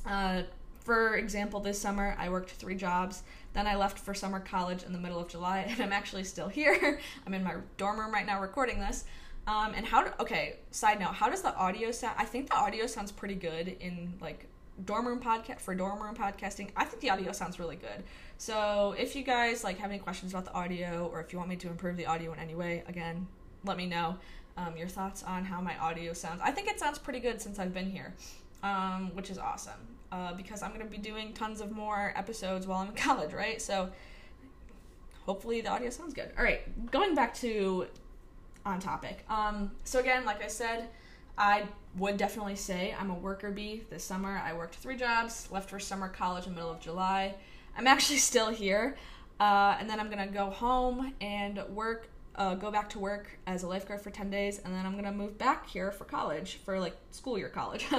Uh, 0.06 0.42
for 0.84 1.16
example, 1.16 1.60
this 1.60 1.80
summer 1.80 2.14
I 2.18 2.28
worked 2.28 2.50
three 2.50 2.76
jobs. 2.76 3.22
Then 3.54 3.66
I 3.66 3.74
left 3.74 3.98
for 3.98 4.14
summer 4.14 4.38
college 4.38 4.82
in 4.82 4.92
the 4.92 4.98
middle 4.98 5.18
of 5.18 5.28
July, 5.28 5.60
and 5.68 5.80
I'm 5.80 5.92
actually 5.92 6.24
still 6.24 6.48
here. 6.48 7.00
I'm 7.26 7.34
in 7.34 7.42
my 7.42 7.56
dorm 7.78 7.98
room 7.98 8.12
right 8.12 8.26
now 8.26 8.40
recording 8.40 8.78
this. 8.78 9.04
Um, 9.46 9.72
and 9.74 9.84
how 9.84 10.04
do, 10.04 10.10
okay, 10.20 10.56
side 10.70 11.00
note, 11.00 11.14
how 11.14 11.28
does 11.28 11.42
the 11.42 11.54
audio 11.54 11.90
sound? 11.90 12.16
I 12.18 12.24
think 12.24 12.48
the 12.48 12.56
audio 12.56 12.86
sounds 12.86 13.12
pretty 13.12 13.34
good 13.34 13.68
in 13.80 14.14
like 14.20 14.46
dorm 14.84 15.06
room 15.06 15.20
podcast 15.20 15.60
for 15.60 15.74
dorm 15.74 16.02
room 16.02 16.14
podcasting. 16.14 16.70
I 16.76 16.84
think 16.84 17.00
the 17.00 17.10
audio 17.10 17.32
sounds 17.32 17.58
really 17.58 17.76
good. 17.76 18.04
So 18.38 18.94
if 18.98 19.14
you 19.14 19.22
guys 19.22 19.62
like 19.62 19.78
have 19.78 19.90
any 19.90 19.98
questions 19.98 20.32
about 20.32 20.46
the 20.46 20.52
audio 20.52 21.08
or 21.12 21.20
if 21.20 21.32
you 21.32 21.38
want 21.38 21.50
me 21.50 21.56
to 21.56 21.68
improve 21.68 21.96
the 21.96 22.06
audio 22.06 22.32
in 22.32 22.38
any 22.38 22.54
way, 22.54 22.84
again, 22.88 23.26
let 23.64 23.76
me 23.76 23.86
know 23.86 24.16
um, 24.56 24.76
your 24.76 24.88
thoughts 24.88 25.22
on 25.22 25.44
how 25.44 25.60
my 25.60 25.76
audio 25.78 26.12
sounds. 26.14 26.40
I 26.42 26.50
think 26.50 26.68
it 26.68 26.80
sounds 26.80 26.98
pretty 26.98 27.20
good 27.20 27.40
since 27.40 27.58
I've 27.58 27.74
been 27.74 27.90
here, 27.90 28.14
um, 28.62 29.10
which 29.14 29.30
is 29.30 29.38
awesome 29.38 29.93
uh, 30.12 30.34
because 30.34 30.62
I'm 30.62 30.70
going 30.70 30.82
to 30.82 30.90
be 30.90 30.98
doing 30.98 31.32
tons 31.32 31.60
of 31.60 31.72
more 31.72 32.12
episodes 32.16 32.66
while 32.66 32.80
I'm 32.80 32.88
in 32.88 32.94
college, 32.96 33.32
right? 33.32 33.60
So 33.60 33.90
hopefully 35.26 35.60
the 35.60 35.70
audio 35.70 35.90
sounds 35.90 36.14
good. 36.14 36.30
All 36.38 36.44
right, 36.44 36.90
going 36.90 37.14
back 37.14 37.34
to 37.36 37.86
on 38.64 38.80
topic. 38.80 39.24
Um, 39.28 39.70
so 39.84 40.00
again, 40.00 40.24
like 40.24 40.42
I 40.42 40.48
said, 40.48 40.88
I 41.36 41.64
would 41.96 42.16
definitely 42.16 42.56
say 42.56 42.94
I'm 42.98 43.10
a 43.10 43.14
worker 43.14 43.50
bee. 43.50 43.82
This 43.90 44.04
summer, 44.04 44.40
I 44.44 44.52
worked 44.52 44.76
three 44.76 44.96
jobs, 44.96 45.48
left 45.50 45.68
for 45.68 45.78
summer 45.78 46.08
college 46.08 46.46
in 46.46 46.52
the 46.52 46.56
middle 46.56 46.70
of 46.72 46.80
July. 46.80 47.34
I'm 47.76 47.86
actually 47.94 48.18
still 48.18 48.50
here, 48.50 48.96
uh, 49.40 49.76
and 49.78 49.88
then 49.88 50.00
I'm 50.00 50.08
gonna 50.10 50.28
go 50.28 50.50
home 50.50 51.12
and 51.20 51.62
work, 51.68 52.08
uh, 52.36 52.54
go 52.54 52.70
back 52.70 52.88
to 52.90 52.98
work 52.98 53.38
as 53.46 53.62
a 53.62 53.68
lifeguard 53.68 54.00
for 54.00 54.10
10 54.10 54.30
days, 54.30 54.60
and 54.64 54.72
then 54.72 54.86
I'm 54.86 54.94
gonna 54.94 55.12
move 55.12 55.36
back 55.38 55.68
here 55.68 55.90
for 55.90 56.04
college, 56.04 56.60
for 56.64 56.78
like 56.78 56.96
school 57.10 57.38
year 57.38 57.48
college. 57.48 57.86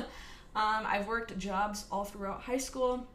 Um, 0.56 0.86
I've 0.86 1.08
worked 1.08 1.38
jobs 1.38 1.86
all 1.92 2.06
throughout 2.06 2.42
high 2.42 2.58
school, 2.58 3.06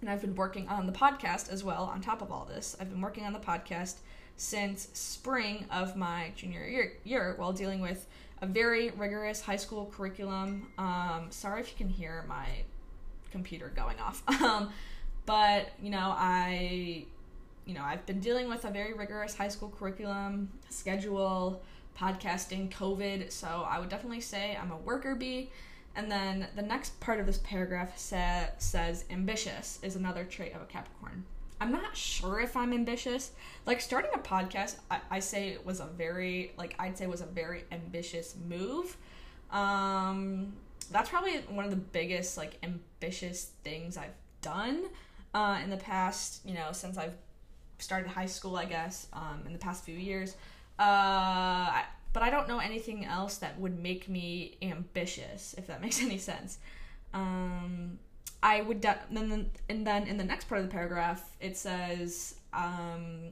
and 0.00 0.08
I've 0.08 0.20
been 0.20 0.34
working 0.34 0.68
on 0.68 0.86
the 0.86 0.92
podcast 0.92 1.50
as 1.50 1.64
well. 1.64 1.84
On 1.84 2.00
top 2.00 2.22
of 2.22 2.30
all 2.30 2.44
this, 2.44 2.76
I've 2.80 2.90
been 2.90 3.00
working 3.00 3.24
on 3.24 3.32
the 3.32 3.40
podcast 3.40 3.96
since 4.36 4.88
spring 4.92 5.66
of 5.70 5.96
my 5.96 6.32
junior 6.36 6.64
year, 6.66 6.92
year 7.04 7.34
while 7.36 7.52
dealing 7.52 7.80
with 7.80 8.06
a 8.42 8.46
very 8.46 8.90
rigorous 8.90 9.40
high 9.40 9.56
school 9.56 9.92
curriculum. 9.94 10.68
Um, 10.78 11.26
sorry 11.30 11.60
if 11.60 11.70
you 11.70 11.76
can 11.76 11.88
hear 11.88 12.24
my 12.28 12.46
computer 13.30 13.72
going 13.74 13.98
off. 13.98 14.22
Um, 14.42 14.70
but, 15.24 15.70
you 15.82 15.90
know, 15.90 16.14
I 16.16 17.06
you 17.66 17.74
know, 17.74 17.82
I've 17.82 18.06
been 18.06 18.20
dealing 18.20 18.48
with 18.48 18.64
a 18.64 18.70
very 18.70 18.94
rigorous 18.94 19.34
high 19.34 19.48
school 19.48 19.74
curriculum, 19.76 20.48
schedule, 20.68 21.62
podcasting, 21.98 22.70
COVID, 22.70 23.32
so 23.32 23.66
I 23.68 23.80
would 23.80 23.88
definitely 23.88 24.20
say 24.20 24.56
I'm 24.60 24.70
a 24.70 24.76
worker 24.76 25.16
bee. 25.16 25.50
And 25.96 26.10
then 26.10 26.46
the 26.54 26.62
next 26.62 27.00
part 27.00 27.18
of 27.18 27.26
this 27.26 27.38
paragraph 27.38 27.96
sa- 27.98 28.48
says 28.58 29.06
ambitious 29.10 29.78
is 29.82 29.96
another 29.96 30.24
trait 30.24 30.54
of 30.54 30.60
a 30.60 30.66
Capricorn. 30.66 31.24
I'm 31.58 31.72
not 31.72 31.96
sure 31.96 32.40
if 32.40 32.54
I'm 32.54 32.74
ambitious. 32.74 33.32
Like 33.64 33.80
starting 33.80 34.10
a 34.14 34.18
podcast, 34.18 34.76
I, 34.90 35.00
I 35.10 35.20
say 35.20 35.48
it 35.48 35.64
was 35.64 35.80
a 35.80 35.86
very 35.86 36.52
like 36.58 36.74
I'd 36.78 36.98
say 36.98 37.06
was 37.06 37.22
a 37.22 37.26
very 37.26 37.64
ambitious 37.72 38.34
move. 38.46 38.94
Um, 39.50 40.52
that's 40.90 41.08
probably 41.08 41.38
one 41.48 41.64
of 41.64 41.70
the 41.70 41.78
biggest 41.78 42.36
like 42.36 42.58
ambitious 42.62 43.52
things 43.64 43.96
I've 43.96 44.14
done 44.42 44.84
uh, 45.32 45.60
in 45.64 45.70
the 45.70 45.78
past. 45.78 46.44
You 46.44 46.54
know, 46.54 46.68
since 46.72 46.98
I've 46.98 47.14
started 47.78 48.08
high 48.08 48.26
school, 48.26 48.56
I 48.56 48.66
guess 48.66 49.06
um, 49.14 49.42
in 49.46 49.54
the 49.54 49.58
past 49.58 49.82
few 49.82 49.96
years. 49.96 50.36
Uh, 50.78 50.82
I, 51.72 51.84
but 52.16 52.22
I 52.22 52.30
don't 52.30 52.48
know 52.48 52.60
anything 52.60 53.04
else 53.04 53.36
that 53.36 53.60
would 53.60 53.78
make 53.78 54.08
me 54.08 54.56
ambitious, 54.62 55.54
if 55.58 55.66
that 55.66 55.82
makes 55.82 56.00
any 56.00 56.16
sense. 56.16 56.56
Um, 57.12 57.98
I 58.42 58.62
would 58.62 58.80
de- 58.80 58.98
then 59.10 59.50
and 59.68 59.86
then 59.86 60.06
in 60.06 60.16
the 60.16 60.24
next 60.24 60.48
part 60.48 60.62
of 60.62 60.66
the 60.66 60.72
paragraph 60.72 61.36
it 61.40 61.58
says 61.58 62.36
um, 62.54 63.28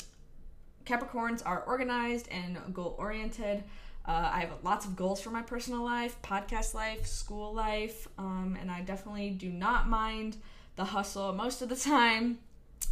Capricorns 0.85 1.41
are 1.47 1.63
organized 1.63 2.29
and 2.29 2.59
goal 2.75 2.95
oriented. 2.99 3.65
Uh, 4.05 4.31
I 4.31 4.41
have 4.41 4.51
lots 4.63 4.85
of 4.85 4.97
goals 4.97 5.19
for 5.19 5.31
my 5.31 5.41
personal 5.41 5.83
life, 5.83 6.21
podcast 6.21 6.75
life, 6.75 7.07
school 7.07 7.55
life, 7.55 8.07
um, 8.19 8.55
and 8.61 8.71
I 8.71 8.83
definitely 8.83 9.31
do 9.31 9.49
not 9.49 9.89
mind 9.89 10.37
the 10.77 10.85
hustle 10.85 11.33
most 11.33 11.63
of 11.63 11.71
the 11.71 11.77
time. 11.77 12.39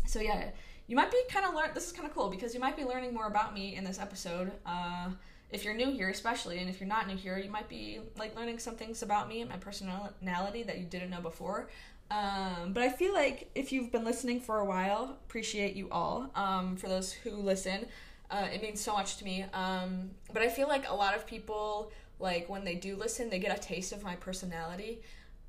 So 0.07 0.21
yeah, 0.21 0.53
you 0.87 0.97
might 0.97 1.11
be 1.11 1.21
kind 1.29 1.45
of 1.45 1.53
learn. 1.55 1.73
This 1.75 1.85
is 1.85 1.93
kind 1.93 2.09
of 2.09 2.15
cool 2.15 2.31
because 2.31 2.55
you 2.55 2.61
might 2.61 2.79
be 2.79 2.85
learning 2.85 3.13
more 3.13 3.27
about 3.27 3.53
me 3.53 3.77
in 3.77 3.85
this 3.85 3.99
episode. 3.99 4.53
Uh, 4.65 5.11
if 5.53 5.65
you're 5.65 5.75
new 5.75 5.91
here, 5.91 6.09
especially, 6.09 6.59
and 6.59 6.69
if 6.69 6.81
you're 6.81 6.89
not 6.89 7.07
new 7.07 7.17
here, 7.17 7.39
you 7.39 7.51
might 7.51 7.69
be 7.69 8.01
like 8.17 8.35
learning 8.35 8.59
some 8.59 8.75
things 8.75 9.03
about 9.03 9.29
me 9.29 9.43
and 9.43 9.51
my 9.51 9.57
personality 9.57 10.63
that 10.63 10.79
you 10.79 10.85
didn't 10.85 11.11
know 11.11 11.21
before. 11.21 11.69
Um, 12.11 12.73
but 12.73 12.83
I 12.83 12.89
feel 12.89 13.13
like 13.15 13.51
if 13.55 13.73
you've 13.73 13.93
been 13.93 14.05
listening 14.05 14.41
for 14.41 14.59
a 14.59 14.65
while, 14.65 15.19
appreciate 15.27 15.77
you 15.77 15.89
all. 15.91 16.31
Um, 16.35 16.77
for 16.77 16.89
those 16.89 17.13
who 17.13 17.31
listen, 17.31 17.87
uh, 18.31 18.49
it 18.53 18.63
means 18.63 18.81
so 18.81 18.95
much 18.95 19.19
to 19.19 19.25
me. 19.25 19.45
Um, 19.53 20.11
but 20.33 20.43
I 20.43 20.49
feel 20.49 20.69
like 20.69 20.89
a 20.89 20.95
lot 20.95 21.15
of 21.15 21.27
people, 21.27 21.93
like 22.19 22.49
when 22.49 22.65
they 22.65 22.75
do 22.75 22.97
listen, 22.97 23.31
they 23.31 23.39
get 23.39 23.57
a 23.57 23.61
taste 23.61 23.93
of 23.93 24.03
my 24.03 24.17
personality. 24.17 25.03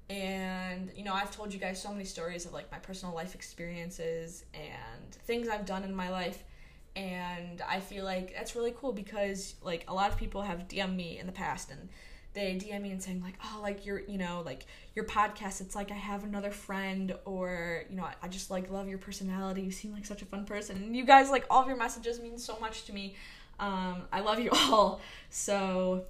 And 0.09 0.91
you 0.95 1.03
know, 1.03 1.13
I've 1.13 1.35
told 1.35 1.53
you 1.53 1.59
guys 1.59 1.81
so 1.81 1.91
many 1.91 2.05
stories 2.05 2.45
of 2.45 2.53
like 2.53 2.71
my 2.71 2.79
personal 2.79 3.15
life 3.15 3.35
experiences 3.35 4.45
and 4.53 5.15
things 5.25 5.47
I've 5.47 5.65
done 5.65 5.83
in 5.83 5.95
my 5.95 6.09
life. 6.09 6.43
And 6.95 7.61
I 7.67 7.79
feel 7.79 8.05
like 8.05 8.33
that's 8.35 8.55
really 8.55 8.73
cool 8.77 8.93
because 8.93 9.55
like 9.63 9.85
a 9.87 9.93
lot 9.93 10.11
of 10.11 10.17
people 10.17 10.41
have 10.43 10.67
DM'd 10.67 10.95
me 10.95 11.17
in 11.17 11.25
the 11.25 11.31
past 11.31 11.71
and 11.71 11.89
they 12.33 12.55
DM 12.55 12.81
me 12.81 12.91
and 12.91 13.01
saying 13.01 13.21
like, 13.21 13.35
oh, 13.43 13.59
like 13.61 13.85
your, 13.85 13.99
you 14.01 14.17
know, 14.17 14.41
like 14.45 14.65
your 14.95 15.05
podcast. 15.05 15.61
It's 15.61 15.75
like 15.75 15.91
I 15.91 15.95
have 15.95 16.23
another 16.23 16.51
friend, 16.51 17.15
or 17.25 17.83
you 17.89 17.95
know, 17.95 18.03
I, 18.03 18.15
I 18.23 18.27
just 18.27 18.49
like 18.49 18.71
love 18.71 18.87
your 18.87 18.97
personality. 18.97 19.61
You 19.61 19.71
seem 19.71 19.93
like 19.93 20.05
such 20.05 20.21
a 20.21 20.25
fun 20.25 20.45
person, 20.45 20.77
and 20.77 20.95
you 20.95 21.05
guys 21.05 21.29
like 21.29 21.45
all 21.49 21.61
of 21.61 21.67
your 21.67 21.77
messages 21.77 22.19
mean 22.19 22.37
so 22.37 22.57
much 22.59 22.85
to 22.85 22.93
me. 22.93 23.15
Um, 23.59 24.03
I 24.11 24.21
love 24.21 24.39
you 24.39 24.49
all. 24.53 24.99
So, 25.29 26.05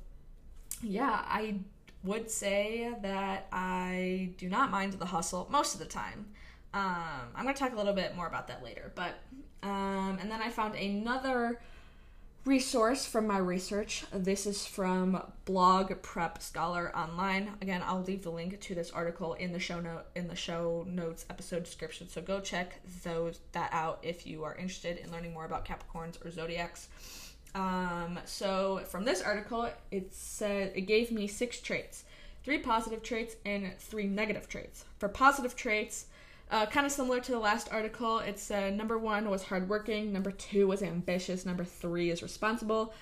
yeah, 0.81 1.23
I 1.25 1.59
would 2.03 2.29
say 2.29 2.93
that 3.01 3.47
I 3.51 4.31
do 4.37 4.49
not 4.49 4.71
mind 4.71 4.93
the 4.93 5.05
hustle 5.05 5.47
most 5.51 5.73
of 5.73 5.79
the 5.79 5.85
time. 5.85 6.27
Um, 6.73 7.29
I'm 7.35 7.43
going 7.43 7.53
to 7.53 7.59
talk 7.59 7.73
a 7.73 7.75
little 7.75 7.93
bit 7.93 8.15
more 8.15 8.27
about 8.27 8.47
that 8.47 8.63
later, 8.63 8.91
but 8.95 9.15
um, 9.61 10.17
and 10.19 10.31
then 10.31 10.41
I 10.41 10.49
found 10.49 10.75
another 10.75 11.59
resource 12.45 13.05
from 13.05 13.25
my 13.25 13.37
research. 13.37 14.03
This 14.11 14.45
is 14.45 14.65
from 14.65 15.21
Blog 15.45 15.93
Prep 16.01 16.41
Scholar 16.41 16.93
Online. 16.95 17.51
Again, 17.61 17.81
I'll 17.85 18.01
leave 18.01 18.23
the 18.23 18.31
link 18.31 18.59
to 18.59 18.75
this 18.75 18.91
article 18.91 19.33
in 19.35 19.53
the 19.53 19.59
show 19.59 19.79
note 19.79 20.05
in 20.15 20.27
the 20.27 20.35
show 20.35 20.85
notes 20.89 21.25
episode 21.29 21.63
description. 21.63 22.09
So 22.09 22.21
go 22.21 22.41
check 22.41 22.81
those 23.03 23.39
that 23.53 23.69
out 23.71 23.99
if 24.03 24.27
you 24.27 24.43
are 24.43 24.55
interested 24.55 24.97
in 24.97 25.11
learning 25.11 25.33
more 25.33 25.45
about 25.45 25.65
Capricorns 25.65 26.23
or 26.25 26.31
zodiacs. 26.31 26.89
Um, 27.55 28.19
so 28.25 28.81
from 28.89 29.05
this 29.05 29.21
article, 29.21 29.69
it 29.91 30.13
said 30.13 30.73
it 30.75 30.81
gave 30.81 31.11
me 31.11 31.27
six 31.27 31.61
traits, 31.61 32.03
three 32.43 32.57
positive 32.57 33.03
traits 33.03 33.35
and 33.45 33.77
three 33.77 34.07
negative 34.07 34.49
traits. 34.49 34.83
For 34.97 35.07
positive 35.07 35.55
traits, 35.55 36.07
uh, 36.53 36.67
kind 36.67 36.86
of 36.86 36.91
similar 36.91 37.19
to 37.19 37.31
the 37.31 37.39
last 37.39 37.67
article, 37.72 38.19
it 38.19 38.38
said 38.38 38.77
number 38.77 39.00
one 39.00 39.27
was 39.27 39.41
hardworking, 39.41 40.13
number 40.13 40.29
two 40.29 40.67
was 40.67 40.83
ambitious, 40.83 41.48
number 41.48 41.63
three 41.63 42.12
is 42.12 42.22
responsible. 42.22 42.93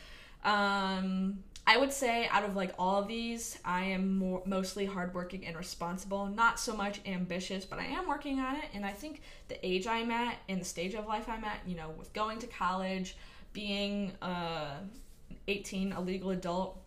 Um, 0.46 1.44
I 1.68 1.76
would 1.76 1.92
say 1.92 2.30
out 2.30 2.46
of 2.46 2.56
like 2.56 2.74
all 2.80 3.02
of 3.02 3.10
these, 3.10 3.60
I 3.66 3.84
am 3.84 4.18
more 4.18 4.42
mostly 4.46 4.86
hardworking 4.86 5.46
and 5.46 5.58
responsible. 5.58 6.28
Not 6.28 6.62
so 6.62 6.76
much 6.76 7.02
ambitious, 7.06 7.66
but 7.66 7.78
I 7.78 7.88
am 7.88 8.08
working 8.08 8.40
on 8.40 8.56
it. 8.56 8.66
And 8.74 8.86
I 8.86 8.92
think 8.92 9.22
the 9.50 9.64
age 9.68 9.86
I'm 9.86 10.12
at 10.12 10.38
and 10.48 10.62
the 10.62 10.66
stage 10.66 10.94
of 10.94 11.06
life 11.06 11.28
I'm 11.28 11.44
at, 11.44 11.60
you 11.68 11.76
know, 11.76 11.90
with 11.98 12.14
going 12.14 12.40
to 12.40 12.48
college, 12.48 13.18
being 13.52 14.14
uh, 14.22 14.76
18, 15.50 15.92
a 15.92 16.00
legal 16.00 16.30
adult, 16.30 16.82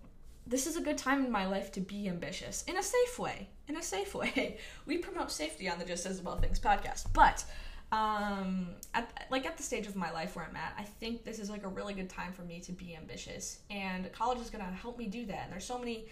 this 0.46 0.66
is 0.66 0.76
a 0.76 0.80
good 0.80 0.96
time 0.96 1.24
in 1.26 1.30
my 1.30 1.46
life 1.46 1.70
to 1.72 1.80
be 1.80 2.08
ambitious 2.08 2.64
in 2.66 2.78
a 2.78 2.82
safe 2.82 3.18
way. 3.18 3.48
In 3.68 3.76
a 3.76 3.82
safe 3.82 4.14
way. 4.14 4.58
We 4.86 4.98
promote 4.98 5.30
safety 5.30 5.68
on 5.68 5.78
the 5.78 5.84
Just 5.84 6.06
Isabel 6.06 6.36
Things 6.36 6.60
podcast. 6.60 7.06
But 7.12 7.44
um 7.92 8.70
at 8.92 9.28
like 9.30 9.46
at 9.46 9.56
the 9.56 9.62
stage 9.62 9.86
of 9.86 9.94
my 9.94 10.10
life 10.10 10.36
where 10.36 10.44
I'm 10.44 10.56
at, 10.56 10.74
I 10.78 10.82
think 10.82 11.24
this 11.24 11.38
is 11.38 11.48
like 11.48 11.64
a 11.64 11.68
really 11.68 11.94
good 11.94 12.10
time 12.10 12.32
for 12.32 12.42
me 12.42 12.60
to 12.60 12.72
be 12.72 12.96
ambitious. 12.96 13.60
And 13.70 14.10
college 14.12 14.40
is 14.40 14.50
going 14.50 14.64
to 14.64 14.70
help 14.70 14.98
me 14.98 15.06
do 15.06 15.26
that. 15.26 15.44
And 15.44 15.52
there's 15.52 15.64
so 15.64 15.78
many 15.78 16.06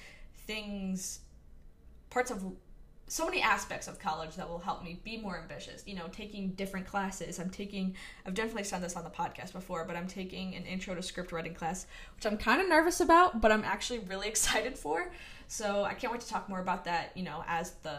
things 0.46 1.20
parts 2.10 2.30
of 2.30 2.44
so 3.08 3.26
many 3.26 3.42
aspects 3.42 3.88
of 3.88 3.98
college 3.98 4.36
that 4.36 4.48
will 4.48 4.58
help 4.58 4.82
me 4.82 4.98
be 5.04 5.18
more 5.18 5.38
ambitious. 5.38 5.82
You 5.86 5.96
know, 5.96 6.08
taking 6.12 6.50
different 6.50 6.86
classes. 6.86 7.38
I'm 7.38 7.50
taking, 7.50 7.94
I've 8.26 8.34
definitely 8.34 8.64
said 8.64 8.82
this 8.82 8.96
on 8.96 9.04
the 9.04 9.10
podcast 9.10 9.52
before, 9.52 9.84
but 9.84 9.96
I'm 9.96 10.06
taking 10.06 10.54
an 10.54 10.64
intro 10.64 10.94
to 10.94 11.02
script 11.02 11.30
writing 11.32 11.54
class, 11.54 11.86
which 12.16 12.24
I'm 12.24 12.38
kind 12.38 12.60
of 12.60 12.68
nervous 12.68 13.00
about, 13.00 13.40
but 13.40 13.52
I'm 13.52 13.64
actually 13.64 13.98
really 14.00 14.28
excited 14.30 14.78
for. 14.78 15.12
So 15.48 15.84
I 15.84 15.94
can't 15.94 16.12
wait 16.12 16.22
to 16.22 16.28
talk 16.28 16.48
more 16.48 16.60
about 16.60 16.84
that, 16.86 17.12
you 17.14 17.22
know, 17.22 17.44
as 17.46 17.72
the, 17.82 17.98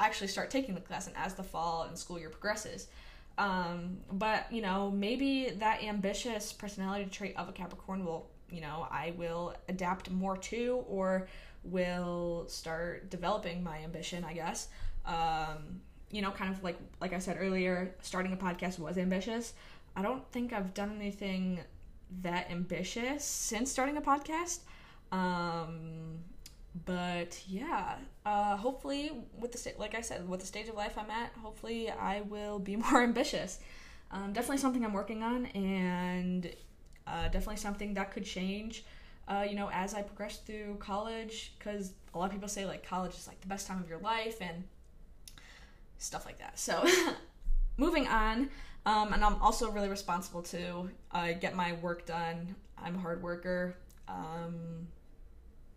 actually 0.00 0.28
start 0.28 0.50
taking 0.50 0.74
the 0.74 0.80
class 0.80 1.06
and 1.06 1.16
as 1.16 1.34
the 1.34 1.42
fall 1.42 1.82
and 1.82 1.98
school 1.98 2.18
year 2.18 2.30
progresses. 2.30 2.88
Um, 3.36 3.98
but, 4.10 4.50
you 4.50 4.62
know, 4.62 4.90
maybe 4.90 5.50
that 5.58 5.82
ambitious 5.82 6.52
personality 6.52 7.08
trait 7.10 7.34
of 7.36 7.48
a 7.48 7.52
Capricorn 7.52 8.04
will, 8.04 8.30
you 8.50 8.60
know, 8.60 8.86
I 8.90 9.12
will 9.16 9.54
adapt 9.68 10.10
more 10.10 10.36
to 10.36 10.84
or, 10.88 11.28
will 11.64 12.44
start 12.48 13.10
developing 13.10 13.62
my 13.62 13.78
ambition, 13.78 14.24
I 14.24 14.32
guess. 14.32 14.68
Um, 15.04 15.80
you 16.10 16.22
know, 16.22 16.30
kind 16.30 16.52
of 16.54 16.62
like 16.62 16.78
like 17.00 17.12
I 17.12 17.18
said 17.18 17.36
earlier, 17.38 17.94
starting 18.00 18.32
a 18.32 18.36
podcast 18.36 18.78
was 18.78 18.98
ambitious. 18.98 19.54
I 19.96 20.02
don't 20.02 20.26
think 20.32 20.52
I've 20.52 20.74
done 20.74 20.96
anything 20.96 21.60
that 22.22 22.50
ambitious 22.50 23.24
since 23.24 23.70
starting 23.70 23.96
a 23.96 24.00
podcast. 24.00 24.60
Um, 25.12 26.18
but 26.86 27.42
yeah, 27.46 27.96
uh, 28.24 28.56
hopefully 28.56 29.12
with 29.38 29.52
the 29.52 29.72
like 29.78 29.94
I 29.94 30.00
said, 30.00 30.28
with 30.28 30.40
the 30.40 30.46
stage 30.46 30.68
of 30.68 30.74
life 30.74 30.96
I'm 30.96 31.10
at, 31.10 31.32
hopefully 31.42 31.90
I 31.90 32.22
will 32.22 32.58
be 32.58 32.76
more 32.90 33.02
ambitious. 33.02 33.58
Um, 34.10 34.32
definitely 34.32 34.58
something 34.58 34.84
I'm 34.84 34.94
working 34.94 35.22
on, 35.22 35.46
and 35.46 36.50
uh, 37.06 37.24
definitely 37.24 37.56
something 37.56 37.94
that 37.94 38.10
could 38.12 38.24
change 38.24 38.84
uh, 39.28 39.44
you 39.48 39.54
know, 39.54 39.70
as 39.72 39.94
I 39.94 40.02
progressed 40.02 40.46
through 40.46 40.76
college, 40.80 41.52
because 41.58 41.92
a 42.14 42.18
lot 42.18 42.26
of 42.26 42.32
people 42.32 42.48
say 42.48 42.66
like 42.66 42.84
college 42.84 43.14
is 43.14 43.28
like 43.28 43.40
the 43.40 43.46
best 43.46 43.66
time 43.66 43.78
of 43.78 43.88
your 43.88 43.98
life 43.98 44.40
and 44.40 44.64
stuff 45.98 46.24
like 46.26 46.38
that. 46.38 46.58
So, 46.58 46.84
moving 47.76 48.08
on, 48.08 48.50
um, 48.86 49.12
and 49.12 49.22
I'm 49.22 49.36
also 49.42 49.70
really 49.70 49.88
responsible 49.88 50.42
to 50.44 50.90
uh, 51.12 51.32
get 51.32 51.54
my 51.54 51.74
work 51.74 52.06
done. 52.06 52.54
I'm 52.82 52.96
a 52.96 52.98
hard 52.98 53.22
worker. 53.22 53.76
Um, 54.08 54.88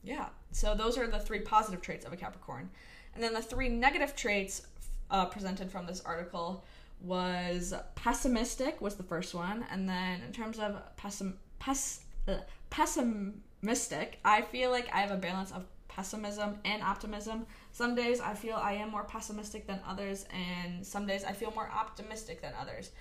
yeah, 0.03 0.27
so 0.51 0.73
those 0.73 0.97
are 0.97 1.07
the 1.07 1.19
three 1.19 1.41
positive 1.41 1.81
traits 1.81 2.05
of 2.05 2.13
a 2.13 2.17
Capricorn. 2.17 2.69
And 3.13 3.23
then 3.23 3.33
the 3.33 3.41
three 3.41 3.67
negative 3.67 4.15
traits 4.15 4.65
uh, 5.09 5.25
presented 5.25 5.69
from 5.69 5.85
this 5.85 6.01
article 6.05 6.63
was 7.01 7.73
pessimistic 7.95 8.79
was 8.79 8.95
the 8.95 9.03
first 9.03 9.33
one, 9.33 9.65
and 9.71 9.89
then 9.89 10.21
in 10.21 10.31
terms 10.31 10.59
of 10.59 10.81
pessim, 10.97 11.33
pes, 11.59 12.01
uh, 12.27 12.35
pessimistic, 12.69 14.19
I 14.23 14.41
feel 14.41 14.71
like 14.71 14.89
I 14.93 14.99
have 15.01 15.11
a 15.11 15.17
balance 15.17 15.51
of 15.51 15.65
pessimism 15.87 16.57
and 16.65 16.81
optimism. 16.81 17.45
Some 17.71 17.95
days 17.95 18.19
I 18.19 18.33
feel 18.33 18.55
I 18.55 18.73
am 18.73 18.91
more 18.91 19.03
pessimistic 19.03 19.67
than 19.67 19.79
others, 19.87 20.25
and 20.31 20.85
some 20.85 21.05
days 21.05 21.23
I 21.23 21.33
feel 21.33 21.51
more 21.53 21.69
optimistic 21.69 22.41
than 22.41 22.53
others. 22.59 22.91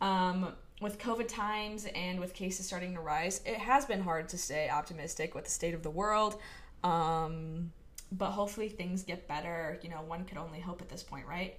Um, 0.00 0.52
with 0.80 0.98
COVID 0.98 1.28
times 1.28 1.86
and 1.94 2.18
with 2.18 2.32
cases 2.32 2.66
starting 2.66 2.94
to 2.94 3.00
rise, 3.00 3.42
it 3.44 3.58
has 3.58 3.84
been 3.84 4.00
hard 4.00 4.28
to 4.30 4.38
stay 4.38 4.70
optimistic 4.70 5.34
with 5.34 5.44
the 5.44 5.50
state 5.50 5.74
of 5.74 5.82
the 5.82 5.90
world. 5.90 6.40
Um, 6.82 7.72
but 8.12 8.30
hopefully 8.30 8.68
things 8.68 9.02
get 9.02 9.28
better. 9.28 9.78
You 9.82 9.90
know, 9.90 10.02
one 10.06 10.24
could 10.24 10.38
only 10.38 10.60
hope 10.60 10.80
at 10.80 10.88
this 10.88 11.02
point, 11.02 11.26
right? 11.26 11.58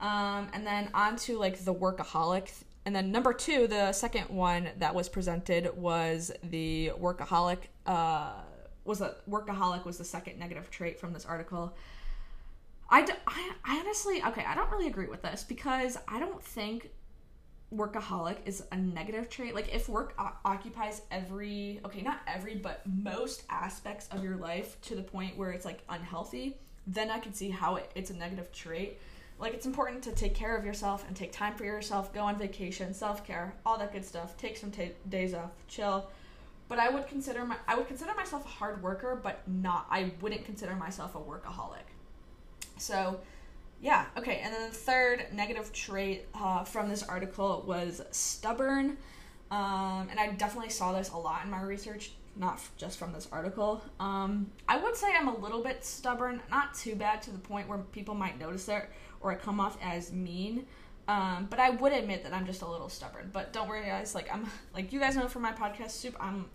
Um, 0.00 0.48
and 0.52 0.66
then 0.66 0.90
on 0.94 1.16
to 1.16 1.38
like 1.38 1.64
the 1.64 1.74
workaholic 1.74 2.50
and 2.84 2.94
then 2.94 3.12
number 3.12 3.32
two, 3.32 3.66
the 3.66 3.92
second 3.92 4.28
one 4.28 4.70
that 4.78 4.94
was 4.94 5.08
presented 5.08 5.76
was 5.76 6.32
the 6.42 6.92
workaholic. 7.00 7.58
Uh, 7.86 8.32
was 8.84 9.00
a 9.00 9.14
workaholic 9.30 9.84
was 9.84 9.98
the 9.98 10.04
second 10.04 10.38
negative 10.38 10.70
trait 10.70 10.98
from 10.98 11.12
this 11.12 11.24
article. 11.24 11.76
I 12.90 13.06
I 13.26 13.78
honestly 13.78 14.22
okay. 14.24 14.44
I 14.44 14.54
don't 14.54 14.70
really 14.70 14.88
agree 14.88 15.06
with 15.06 15.22
this 15.22 15.44
because 15.44 15.96
I 16.08 16.18
don't 16.18 16.42
think 16.42 16.90
workaholic 17.74 18.36
is 18.44 18.64
a 18.72 18.76
negative 18.76 19.30
trait. 19.30 19.54
Like 19.54 19.74
if 19.74 19.88
work 19.88 20.14
o- 20.18 20.32
occupies 20.44 21.02
every 21.10 21.80
okay, 21.84 22.02
not 22.02 22.20
every, 22.26 22.56
but 22.56 22.82
most 22.86 23.44
aspects 23.48 24.08
of 24.10 24.22
your 24.22 24.36
life 24.36 24.80
to 24.82 24.96
the 24.96 25.02
point 25.02 25.36
where 25.38 25.52
it's 25.52 25.64
like 25.64 25.80
unhealthy, 25.88 26.58
then 26.86 27.10
I 27.10 27.18
can 27.18 27.32
see 27.32 27.50
how 27.50 27.76
it, 27.76 27.90
it's 27.94 28.10
a 28.10 28.14
negative 28.14 28.52
trait. 28.52 28.98
Like 29.42 29.54
it's 29.54 29.66
important 29.66 30.04
to 30.04 30.12
take 30.12 30.36
care 30.36 30.56
of 30.56 30.64
yourself 30.64 31.04
and 31.08 31.16
take 31.16 31.32
time 31.32 31.56
for 31.56 31.64
yourself, 31.64 32.14
go 32.14 32.20
on 32.20 32.38
vacation, 32.38 32.94
self-care, 32.94 33.56
all 33.66 33.76
that 33.76 33.92
good 33.92 34.04
stuff. 34.04 34.36
Take 34.36 34.56
some 34.56 34.70
ta 34.70 34.84
days 35.08 35.34
off, 35.34 35.50
chill. 35.66 36.08
But 36.68 36.78
I 36.78 36.88
would 36.88 37.08
consider 37.08 37.44
my 37.44 37.56
I 37.66 37.74
would 37.74 37.88
consider 37.88 38.14
myself 38.14 38.44
a 38.44 38.48
hard 38.48 38.80
worker, 38.84 39.18
but 39.20 39.40
not 39.48 39.88
I 39.90 40.12
wouldn't 40.20 40.44
consider 40.44 40.76
myself 40.76 41.16
a 41.16 41.18
workaholic. 41.18 41.88
So, 42.78 43.18
yeah, 43.80 44.06
okay. 44.16 44.40
And 44.44 44.54
then 44.54 44.68
the 44.68 44.76
third 44.76 45.26
negative 45.32 45.72
trait 45.72 46.28
uh, 46.36 46.62
from 46.62 46.88
this 46.88 47.02
article 47.02 47.64
was 47.66 48.00
stubborn. 48.12 48.96
Um, 49.50 50.06
and 50.08 50.20
I 50.20 50.28
definitely 50.38 50.70
saw 50.70 50.92
this 50.92 51.10
a 51.10 51.16
lot 51.16 51.44
in 51.44 51.50
my 51.50 51.62
research, 51.62 52.12
not 52.36 52.54
f- 52.54 52.72
just 52.76 52.96
from 52.96 53.12
this 53.12 53.28
article. 53.32 53.82
Um, 53.98 54.52
I 54.68 54.78
would 54.78 54.96
say 54.96 55.08
I'm 55.14 55.28
a 55.28 55.36
little 55.36 55.62
bit 55.62 55.84
stubborn, 55.84 56.40
not 56.48 56.74
too 56.74 56.94
bad 56.94 57.20
to 57.22 57.32
the 57.32 57.38
point 57.38 57.68
where 57.68 57.78
people 57.78 58.14
might 58.14 58.38
notice 58.38 58.68
it 58.68 58.88
or 59.22 59.32
I 59.32 59.36
come 59.36 59.60
off 59.60 59.76
as 59.82 60.12
mean. 60.12 60.66
Um, 61.08 61.48
but 61.50 61.58
I 61.58 61.70
would 61.70 61.92
admit 61.92 62.22
that 62.24 62.32
I'm 62.32 62.46
just 62.46 62.62
a 62.62 62.68
little 62.68 62.88
stubborn. 62.88 63.30
But 63.32 63.52
don't 63.52 63.68
worry, 63.68 63.86
guys. 63.86 64.14
Like 64.14 64.32
I'm, 64.32 64.46
like 64.74 64.92
you 64.92 65.00
guys 65.00 65.16
know 65.16 65.28
from 65.28 65.42
my 65.42 65.52
podcast, 65.52 65.90
soup. 65.90 66.16
I'm, 66.20 66.46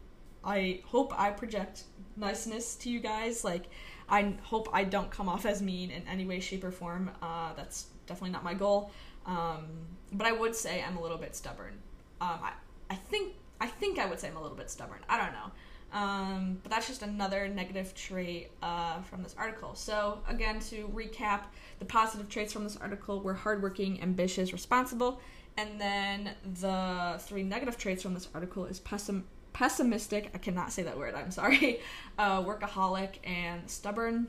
I 0.43 0.81
hope 0.85 1.13
I 1.19 1.31
project 1.31 1.83
niceness 2.15 2.75
to 2.75 2.89
you 2.89 2.99
guys. 2.99 3.43
Like 3.43 3.65
I 4.09 4.35
hope 4.43 4.69
I 4.71 4.83
don't 4.83 5.11
come 5.11 5.27
off 5.27 5.45
as 5.45 5.61
mean 5.61 5.91
in 5.91 6.07
any 6.07 6.25
way, 6.25 6.39
shape, 6.39 6.63
or 6.63 6.71
form. 6.71 7.11
Uh, 7.21 7.53
that's 7.55 7.87
definitely 8.05 8.31
not 8.31 8.43
my 8.43 8.53
goal. 8.53 8.91
Um, 9.25 9.65
but 10.13 10.25
I 10.25 10.31
would 10.31 10.55
say 10.55 10.81
I'm 10.81 10.97
a 10.97 11.01
little 11.01 11.17
bit 11.17 11.35
stubborn. 11.35 11.73
Um, 12.21 12.39
I, 12.41 12.53
I 12.89 12.95
think 12.95 13.35
I 13.59 13.67
think 13.67 13.99
I 13.99 14.05
would 14.05 14.19
say 14.19 14.29
I'm 14.29 14.37
a 14.37 14.41
little 14.41 14.57
bit 14.57 14.69
stubborn. 14.69 14.99
I 15.09 15.17
don't 15.17 15.33
know. 15.33 15.51
Um, 15.93 16.59
but 16.63 16.71
that's 16.71 16.87
just 16.87 17.01
another 17.01 17.47
negative 17.47 17.93
trait 17.95 18.51
uh, 18.61 19.01
from 19.03 19.23
this 19.23 19.35
article. 19.37 19.73
So, 19.73 20.19
again, 20.27 20.59
to 20.61 20.87
recap, 20.89 21.43
the 21.79 21.85
positive 21.85 22.29
traits 22.29 22.51
from 22.51 22.63
this 22.63 22.77
article 22.77 23.21
were 23.21 23.33
hardworking, 23.33 24.01
ambitious, 24.01 24.51
responsible. 24.51 25.21
And 25.57 25.79
then 25.79 26.31
the 26.59 27.15
three 27.19 27.43
negative 27.43 27.77
traits 27.77 28.03
from 28.03 28.13
this 28.13 28.27
article 28.33 28.65
is 28.65 28.79
pessim- 28.79 29.23
pessimistic. 29.53 30.29
I 30.35 30.37
cannot 30.37 30.71
say 30.71 30.83
that 30.83 30.97
word. 30.97 31.15
I'm 31.15 31.31
sorry. 31.31 31.79
Uh, 32.19 32.41
workaholic 32.41 33.17
and 33.25 33.69
stubborn. 33.69 34.27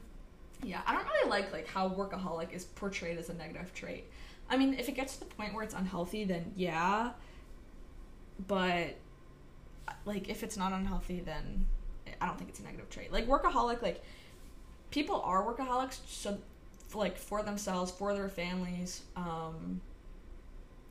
Yeah, 0.63 0.83
I 0.87 0.93
don't 0.93 1.07
really 1.07 1.31
like 1.31 1.55
like 1.55 1.67
how 1.67 1.89
workaholic 1.89 2.53
is 2.53 2.67
portrayed 2.67 3.17
as 3.17 3.31
a 3.31 3.33
negative 3.33 3.73
trait. 3.73 4.05
I 4.51 4.59
mean, 4.59 4.75
if 4.75 4.91
it 4.91 4.95
gets 4.95 5.15
to 5.15 5.21
the 5.21 5.25
point 5.25 5.55
where 5.55 5.63
it's 5.65 5.73
unhealthy, 5.73 6.25
then 6.25 6.53
yeah. 6.55 7.13
But 8.47 8.97
like 10.05 10.29
if 10.29 10.43
it's 10.43 10.57
not 10.57 10.73
unhealthy, 10.73 11.21
then 11.21 11.67
I 12.21 12.27
don't 12.27 12.39
think 12.39 12.51
it's 12.51 12.61
a 12.61 12.63
negative 12.63 12.91
trait. 12.91 13.13
Like 13.13 13.27
workaholic, 13.27 13.83
like 13.83 14.03
people 14.91 15.21
are 15.23 15.43
workaholics, 15.45 15.99
so 16.07 16.39
like 16.95 17.17
for 17.17 17.43
themselves, 17.43 17.91
for 17.91 18.15
their 18.15 18.29
families, 18.29 19.03
um, 19.17 19.81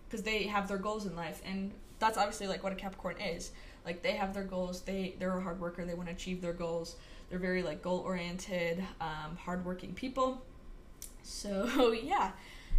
because 0.07 0.23
they 0.23 0.43
have 0.43 0.67
their 0.67 0.77
goals 0.77 1.05
in 1.05 1.15
life, 1.15 1.41
and 1.45 1.71
that's 1.99 2.17
obviously 2.17 2.47
like 2.47 2.63
what 2.63 2.73
a 2.73 2.75
Capricorn 2.75 3.19
is. 3.19 3.51
Like 3.85 4.01
they 4.03 4.13
have 4.13 4.33
their 4.33 4.43
goals. 4.43 4.81
They 4.81 5.15
they're 5.19 5.37
a 5.37 5.41
hard 5.41 5.59
worker. 5.59 5.85
They 5.85 5.93
want 5.93 6.09
to 6.09 6.15
achieve 6.15 6.41
their 6.41 6.53
goals. 6.53 6.95
They're 7.29 7.39
very 7.39 7.63
like 7.63 7.81
goal 7.81 7.99
oriented, 7.99 8.83
um, 9.01 9.37
hardworking 9.37 9.93
people. 9.93 10.41
So 11.23 11.91
yeah. 12.03 12.31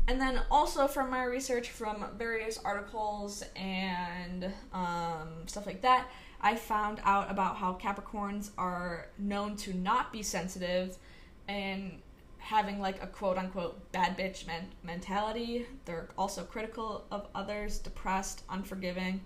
And 0.09 0.19
then 0.19 0.41
also 0.51 0.89
from 0.89 1.11
my 1.11 1.25
research 1.25 1.69
from 1.69 2.07
various 2.17 2.59
articles 2.65 3.45
and 3.55 4.51
um, 4.73 5.29
stuff 5.45 5.67
like 5.67 5.83
that, 5.83 6.09
I 6.41 6.57
found 6.57 7.01
out 7.05 7.31
about 7.31 7.57
how 7.57 7.75
Capricorns 7.75 8.51
are 8.57 9.09
known 9.19 9.55
to 9.59 9.75
not 9.75 10.11
be 10.11 10.23
sensitive 10.23 10.97
and 11.47 12.01
having 12.39 12.81
like 12.81 13.03
a 13.03 13.07
quote 13.07 13.37
unquote 13.37 13.93
bad 13.93 14.17
bitch 14.17 14.47
men- 14.47 14.71
mentality. 14.83 15.67
They're 15.85 16.09
also 16.17 16.43
critical 16.43 17.05
of 17.11 17.27
others, 17.35 17.79
depressed, 17.79 18.45
unforgiving. 18.49 19.21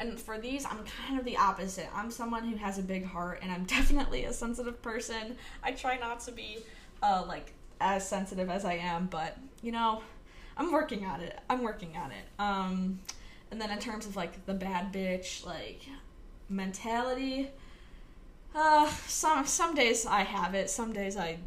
And 0.00 0.18
for 0.18 0.38
these, 0.38 0.66
I'm 0.66 0.84
kind 1.06 1.20
of 1.20 1.24
the 1.24 1.36
opposite. 1.36 1.88
I'm 1.94 2.10
someone 2.10 2.48
who 2.48 2.56
has 2.56 2.78
a 2.78 2.82
big 2.82 3.04
heart 3.04 3.38
and 3.42 3.52
I'm 3.52 3.64
definitely 3.78 4.24
a 4.24 4.32
sensitive 4.32 4.82
person. 4.82 5.36
I 5.62 5.70
try 5.70 5.98
not 5.98 6.18
to 6.20 6.32
be 6.32 6.58
uh, 7.00 7.22
like 7.28 7.52
as 7.80 8.08
sensitive 8.08 8.50
as 8.50 8.64
I 8.64 8.74
am, 8.74 9.06
but 9.06 9.36
you 9.62 9.70
know, 9.70 10.02
I'm 10.56 10.72
working 10.72 11.04
on 11.04 11.20
it. 11.20 11.38
I'm 11.50 11.62
working 11.62 11.96
on 11.96 12.10
it. 12.10 12.24
Um, 12.38 13.00
and 13.50 13.60
then 13.60 13.70
in 13.70 13.78
terms 13.78 14.06
of 14.06 14.16
like 14.16 14.46
the 14.46 14.54
bad 14.54 14.92
bitch 14.92 15.44
like 15.44 15.82
mentality, 16.48 17.50
uh, 18.54 18.88
some 19.06 19.46
some 19.46 19.74
days 19.74 20.06
I 20.06 20.22
have 20.22 20.54
it, 20.54 20.70
some 20.70 20.92
days 20.92 21.16
I 21.16 21.38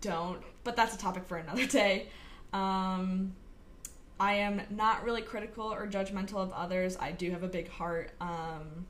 don't. 0.00 0.42
But 0.64 0.76
that's 0.76 0.94
a 0.94 0.98
topic 0.98 1.24
for 1.26 1.36
another 1.36 1.66
day. 1.80 2.08
Um, 2.52 3.34
I 4.20 4.34
am 4.34 4.62
not 4.70 5.04
really 5.04 5.22
critical 5.22 5.72
or 5.72 5.86
judgmental 5.86 6.36
of 6.36 6.52
others. 6.52 6.96
I 7.00 7.12
do 7.12 7.30
have 7.30 7.42
a 7.42 7.48
big 7.48 7.68
heart. 7.68 8.12
Um, 8.20 8.86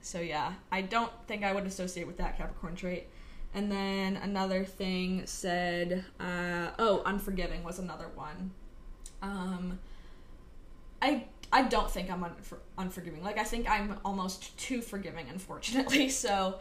so 0.00 0.20
yeah, 0.20 0.54
I 0.70 0.82
don't 0.82 1.12
think 1.26 1.44
I 1.44 1.52
would 1.52 1.66
associate 1.66 2.06
with 2.06 2.16
that 2.18 2.38
Capricorn 2.38 2.74
trait. 2.74 3.08
And 3.52 3.70
then 3.70 4.16
another 4.16 4.64
thing 4.64 5.26
said, 5.26 6.04
uh, 6.20 6.70
oh, 6.78 7.02
unforgiving 7.04 7.64
was 7.64 7.78
another 7.78 8.08
one. 8.14 8.52
Um, 9.22 9.78
I 11.02 11.24
I 11.52 11.62
don't 11.62 11.90
think 11.90 12.10
I'm 12.10 12.22
unfor- 12.22 12.60
unforgiving. 12.78 13.24
Like 13.24 13.38
I 13.38 13.44
think 13.44 13.68
I'm 13.68 13.98
almost 14.04 14.56
too 14.58 14.80
forgiving, 14.80 15.28
unfortunately. 15.28 16.08
So, 16.20 16.56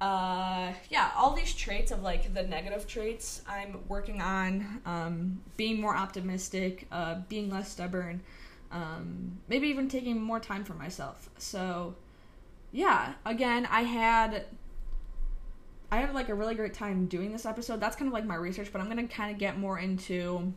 uh, 0.00 0.72
yeah, 0.90 1.10
all 1.16 1.34
these 1.34 1.54
traits 1.54 1.92
of 1.92 2.02
like 2.02 2.34
the 2.34 2.42
negative 2.42 2.86
traits 2.86 3.42
I'm 3.48 3.78
working 3.88 4.20
on. 4.20 4.80
Um, 4.86 5.40
being 5.56 5.80
more 5.80 5.96
optimistic, 5.96 6.86
uh, 6.90 7.16
being 7.28 7.48
less 7.50 7.70
stubborn, 7.70 8.22
um, 8.72 9.38
maybe 9.48 9.68
even 9.68 9.88
taking 9.88 10.20
more 10.20 10.40
time 10.40 10.64
for 10.64 10.74
myself. 10.74 11.30
So, 11.38 11.94
yeah, 12.72 13.14
again, 13.24 13.66
I 13.70 13.82
had 13.82 14.46
I 15.94 15.98
had 15.98 16.12
like 16.12 16.28
a 16.28 16.34
really 16.34 16.56
great 16.56 16.74
time 16.74 17.06
doing 17.06 17.30
this 17.30 17.46
episode. 17.46 17.78
That's 17.78 17.94
kind 17.94 18.08
of 18.08 18.12
like 18.12 18.26
my 18.26 18.34
research, 18.34 18.72
but 18.72 18.80
I'm 18.80 18.88
gonna 18.88 19.06
kind 19.06 19.30
of 19.30 19.38
get 19.38 19.58
more 19.58 19.78
into 19.78 20.52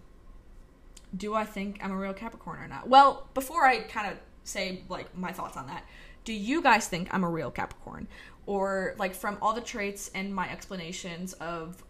do 1.16 1.36
I 1.36 1.46
think 1.46 1.80
I'm 1.84 1.92
a 1.92 1.96
real 1.96 2.14
Capricorn 2.14 2.60
or 2.60 2.68
not? 2.68 2.90
Well, 2.90 3.30
before 3.36 3.64
I 3.64 3.82
kind 3.82 4.12
of 4.12 4.18
say 4.44 4.82
like 4.90 5.16
my 5.16 5.32
thoughts 5.32 5.56
on 5.56 5.68
that, 5.68 5.86
do 6.26 6.34
you 6.34 6.64
guys 6.64 6.88
think 6.88 7.14
I'm 7.14 7.24
a 7.24 7.30
real 7.30 7.52
Capricorn? 7.52 8.08
Or 8.48 8.96
like 8.98 9.14
from 9.14 9.38
all 9.40 9.54
the 9.54 9.62
traits 9.62 10.10
and 10.16 10.34
my 10.34 10.50
explanations 10.52 11.34
of 11.34 11.84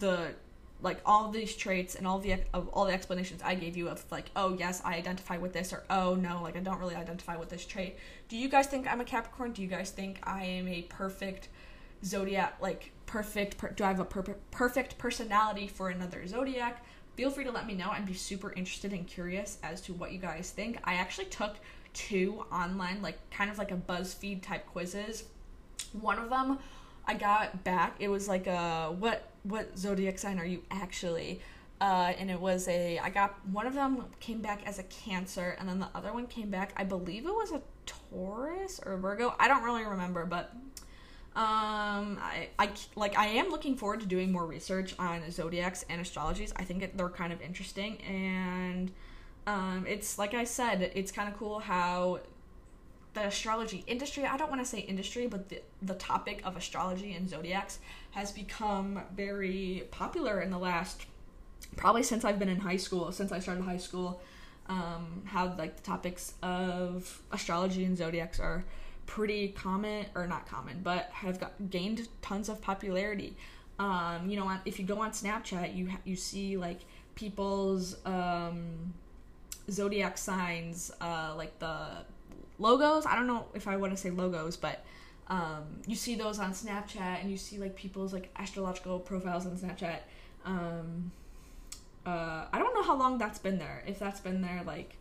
the 0.00 0.34
like 0.80 1.00
all 1.06 1.30
these 1.30 1.54
traits 1.54 1.94
and 1.94 2.04
all 2.04 2.18
the 2.18 2.34
of 2.52 2.66
all 2.70 2.86
the 2.86 2.92
explanations 2.92 3.42
I 3.44 3.54
gave 3.54 3.76
you 3.76 3.90
of 3.90 4.04
like 4.10 4.32
oh 4.34 4.56
yes 4.58 4.82
I 4.84 4.96
identify 4.96 5.38
with 5.38 5.52
this 5.52 5.72
or 5.72 5.84
oh 5.88 6.16
no 6.16 6.42
like 6.42 6.56
I 6.56 6.60
don't 6.60 6.80
really 6.80 6.96
identify 6.96 7.36
with 7.36 7.48
this 7.48 7.64
trait. 7.64 7.96
Do 8.28 8.36
you 8.36 8.48
guys 8.48 8.66
think 8.66 8.92
I'm 8.92 9.00
a 9.00 9.04
Capricorn? 9.04 9.52
Do 9.52 9.62
you 9.62 9.68
guys 9.68 9.92
think 9.92 10.18
I 10.24 10.44
am 10.46 10.66
a 10.66 10.82
perfect 10.82 11.48
zodiac 12.04 12.56
like 12.60 12.92
perfect 13.06 13.58
per- 13.58 13.70
do 13.70 13.84
I 13.84 13.88
have 13.88 14.00
a 14.00 14.04
per- 14.04 14.36
perfect 14.50 14.98
personality 14.98 15.68
for 15.68 15.90
another 15.90 16.26
zodiac? 16.26 16.84
feel 17.14 17.30
free 17.30 17.44
to 17.44 17.50
let 17.50 17.66
me 17.66 17.74
know. 17.74 17.90
I'd 17.90 18.06
be 18.06 18.14
super 18.14 18.52
interested 18.52 18.92
and 18.92 19.06
curious 19.06 19.58
as 19.62 19.80
to 19.82 19.94
what 19.94 20.12
you 20.12 20.18
guys 20.18 20.50
think. 20.50 20.78
I 20.84 20.94
actually 20.94 21.26
took 21.26 21.56
two 21.92 22.44
online, 22.50 23.02
like 23.02 23.18
kind 23.30 23.50
of 23.50 23.58
like 23.58 23.70
a 23.70 23.76
BuzzFeed 23.76 24.42
type 24.42 24.66
quizzes. 24.66 25.24
One 25.92 26.18
of 26.18 26.30
them 26.30 26.58
I 27.06 27.14
got 27.14 27.64
back. 27.64 27.96
It 27.98 28.08
was 28.08 28.28
like 28.28 28.46
a 28.46 28.94
what 28.98 29.30
what 29.42 29.76
zodiac 29.76 30.18
sign 30.18 30.38
are 30.38 30.46
you 30.46 30.62
actually? 30.70 31.40
Uh, 31.80 32.12
and 32.16 32.30
it 32.30 32.40
was 32.40 32.68
a 32.68 32.98
I 32.98 33.10
got 33.10 33.36
one 33.48 33.66
of 33.66 33.74
them 33.74 34.04
came 34.20 34.40
back 34.40 34.62
as 34.66 34.78
a 34.78 34.84
Cancer, 34.84 35.56
and 35.58 35.68
then 35.68 35.80
the 35.80 35.88
other 35.94 36.12
one 36.12 36.26
came 36.26 36.48
back. 36.48 36.72
I 36.76 36.84
believe 36.84 37.26
it 37.26 37.34
was 37.34 37.52
a 37.52 37.60
Taurus 37.84 38.80
or 38.86 38.92
a 38.92 38.98
Virgo. 38.98 39.34
I 39.38 39.48
don't 39.48 39.64
really 39.64 39.84
remember, 39.84 40.24
but 40.24 40.54
um, 41.34 42.18
I, 42.20 42.48
I 42.58 42.70
like 42.94 43.16
I 43.16 43.26
am 43.26 43.48
looking 43.48 43.74
forward 43.74 44.00
to 44.00 44.06
doing 44.06 44.30
more 44.30 44.44
research 44.44 44.94
on 44.98 45.30
zodiacs 45.30 45.82
and 45.88 46.04
astrologies. 46.04 46.52
I 46.56 46.64
think 46.64 46.82
it, 46.82 46.96
they're 46.96 47.08
kind 47.08 47.32
of 47.32 47.40
interesting, 47.40 47.96
and 48.02 48.92
um, 49.46 49.86
it's 49.88 50.18
like 50.18 50.34
I 50.34 50.44
said, 50.44 50.92
it's 50.94 51.10
kind 51.10 51.30
of 51.32 51.38
cool 51.38 51.58
how 51.58 52.20
the 53.14 53.26
astrology 53.26 53.82
industry. 53.86 54.26
I 54.26 54.36
don't 54.36 54.50
want 54.50 54.60
to 54.60 54.68
say 54.68 54.80
industry, 54.80 55.26
but 55.26 55.48
the 55.48 55.62
the 55.80 55.94
topic 55.94 56.42
of 56.44 56.54
astrology 56.56 57.14
and 57.14 57.26
zodiacs 57.26 57.78
has 58.10 58.30
become 58.30 59.00
very 59.16 59.84
popular 59.90 60.42
in 60.42 60.50
the 60.50 60.58
last 60.58 61.06
probably 61.76 62.02
since 62.02 62.26
I've 62.26 62.38
been 62.38 62.50
in 62.50 62.60
high 62.60 62.76
school. 62.76 63.10
Since 63.10 63.32
I 63.32 63.38
started 63.38 63.64
high 63.64 63.78
school, 63.78 64.20
um, 64.66 65.22
how 65.24 65.54
like 65.56 65.76
the 65.76 65.82
topics 65.82 66.34
of 66.42 67.22
astrology 67.32 67.86
and 67.86 67.96
zodiacs 67.96 68.38
are 68.38 68.64
pretty 69.06 69.48
common 69.48 70.06
or 70.14 70.26
not 70.26 70.46
common, 70.46 70.80
but 70.82 71.10
have 71.12 71.40
got 71.40 71.70
gained 71.70 72.08
tons 72.20 72.48
of 72.48 72.60
popularity. 72.60 73.36
Um, 73.78 74.28
you 74.28 74.38
know, 74.38 74.50
if 74.64 74.78
you 74.78 74.84
go 74.84 75.00
on 75.00 75.10
Snapchat, 75.10 75.74
you 75.76 75.90
you 76.04 76.16
see 76.16 76.56
like 76.56 76.80
people's 77.14 77.96
um, 78.06 78.94
zodiac 79.70 80.18
signs, 80.18 80.92
uh, 81.00 81.34
like 81.36 81.58
the 81.58 81.88
logos. 82.58 83.06
I 83.06 83.14
don't 83.14 83.26
know 83.26 83.46
if 83.54 83.66
I 83.66 83.76
want 83.76 83.92
to 83.92 83.96
say 83.96 84.10
logos, 84.10 84.56
but 84.56 84.84
um, 85.28 85.80
you 85.86 85.96
see 85.96 86.14
those 86.14 86.38
on 86.38 86.52
Snapchat, 86.52 87.20
and 87.20 87.30
you 87.30 87.36
see 87.36 87.58
like 87.58 87.74
people's 87.74 88.12
like 88.12 88.30
astrological 88.36 88.98
profiles 89.00 89.46
on 89.46 89.56
Snapchat. 89.56 89.98
Um, 90.44 91.12
uh, 92.04 92.46
I 92.52 92.58
don't 92.58 92.74
know 92.74 92.82
how 92.82 92.96
long 92.96 93.18
that's 93.18 93.38
been 93.38 93.58
there. 93.58 93.82
If 93.86 93.98
that's 93.98 94.20
been 94.20 94.42
there 94.42 94.62
like 94.66 94.96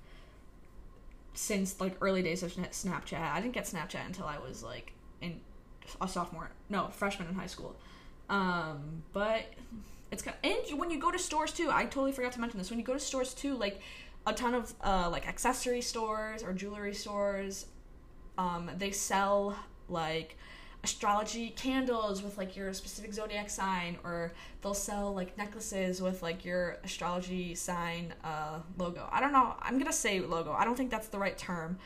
since 1.33 1.79
like 1.79 1.95
early 2.01 2.21
days 2.21 2.43
of 2.43 2.53
Snapchat. 2.53 3.21
I 3.21 3.41
didn't 3.41 3.53
get 3.53 3.65
Snapchat 3.65 4.05
until 4.05 4.25
I 4.25 4.37
was 4.37 4.63
like 4.63 4.93
in 5.21 5.39
a 5.99 6.07
sophomore, 6.07 6.51
no, 6.69 6.89
freshman 6.89 7.27
in 7.27 7.35
high 7.35 7.47
school. 7.47 7.75
Um, 8.29 9.03
but 9.13 9.45
it's 10.11 10.21
kind 10.21 10.35
of, 10.43 10.51
and 10.51 10.79
when 10.79 10.89
you 10.89 10.99
go 10.99 11.11
to 11.11 11.19
stores 11.19 11.51
too, 11.51 11.69
I 11.71 11.83
totally 11.83 12.11
forgot 12.11 12.31
to 12.33 12.39
mention 12.39 12.57
this. 12.57 12.69
When 12.69 12.79
you 12.79 12.85
go 12.85 12.93
to 12.93 12.99
stores 12.99 13.33
too, 13.33 13.55
like 13.55 13.81
a 14.25 14.33
ton 14.33 14.53
of 14.53 14.73
uh, 14.83 15.09
like 15.09 15.27
accessory 15.27 15.81
stores 15.81 16.43
or 16.43 16.53
jewelry 16.53 16.93
stores, 16.93 17.67
um, 18.37 18.69
they 18.77 18.91
sell 18.91 19.55
like 19.89 20.37
astrology 20.83 21.49
candles 21.51 22.23
with 22.23 22.37
like 22.37 22.55
your 22.55 22.73
specific 22.73 23.13
zodiac 23.13 23.49
sign 23.49 23.97
or 24.03 24.33
they'll 24.61 24.73
sell 24.73 25.13
like 25.13 25.37
necklaces 25.37 26.01
with 26.01 26.23
like 26.23 26.43
your 26.43 26.77
astrology 26.83 27.53
sign 27.53 28.13
uh, 28.23 28.59
logo. 28.77 29.07
I 29.11 29.19
don't 29.19 29.31
know. 29.31 29.55
I'm 29.61 29.77
gonna 29.77 29.93
say 29.93 30.19
logo. 30.19 30.51
I 30.51 30.65
don't 30.65 30.75
think 30.75 30.89
that's 30.89 31.07
the 31.07 31.19
right 31.19 31.37
term 31.37 31.77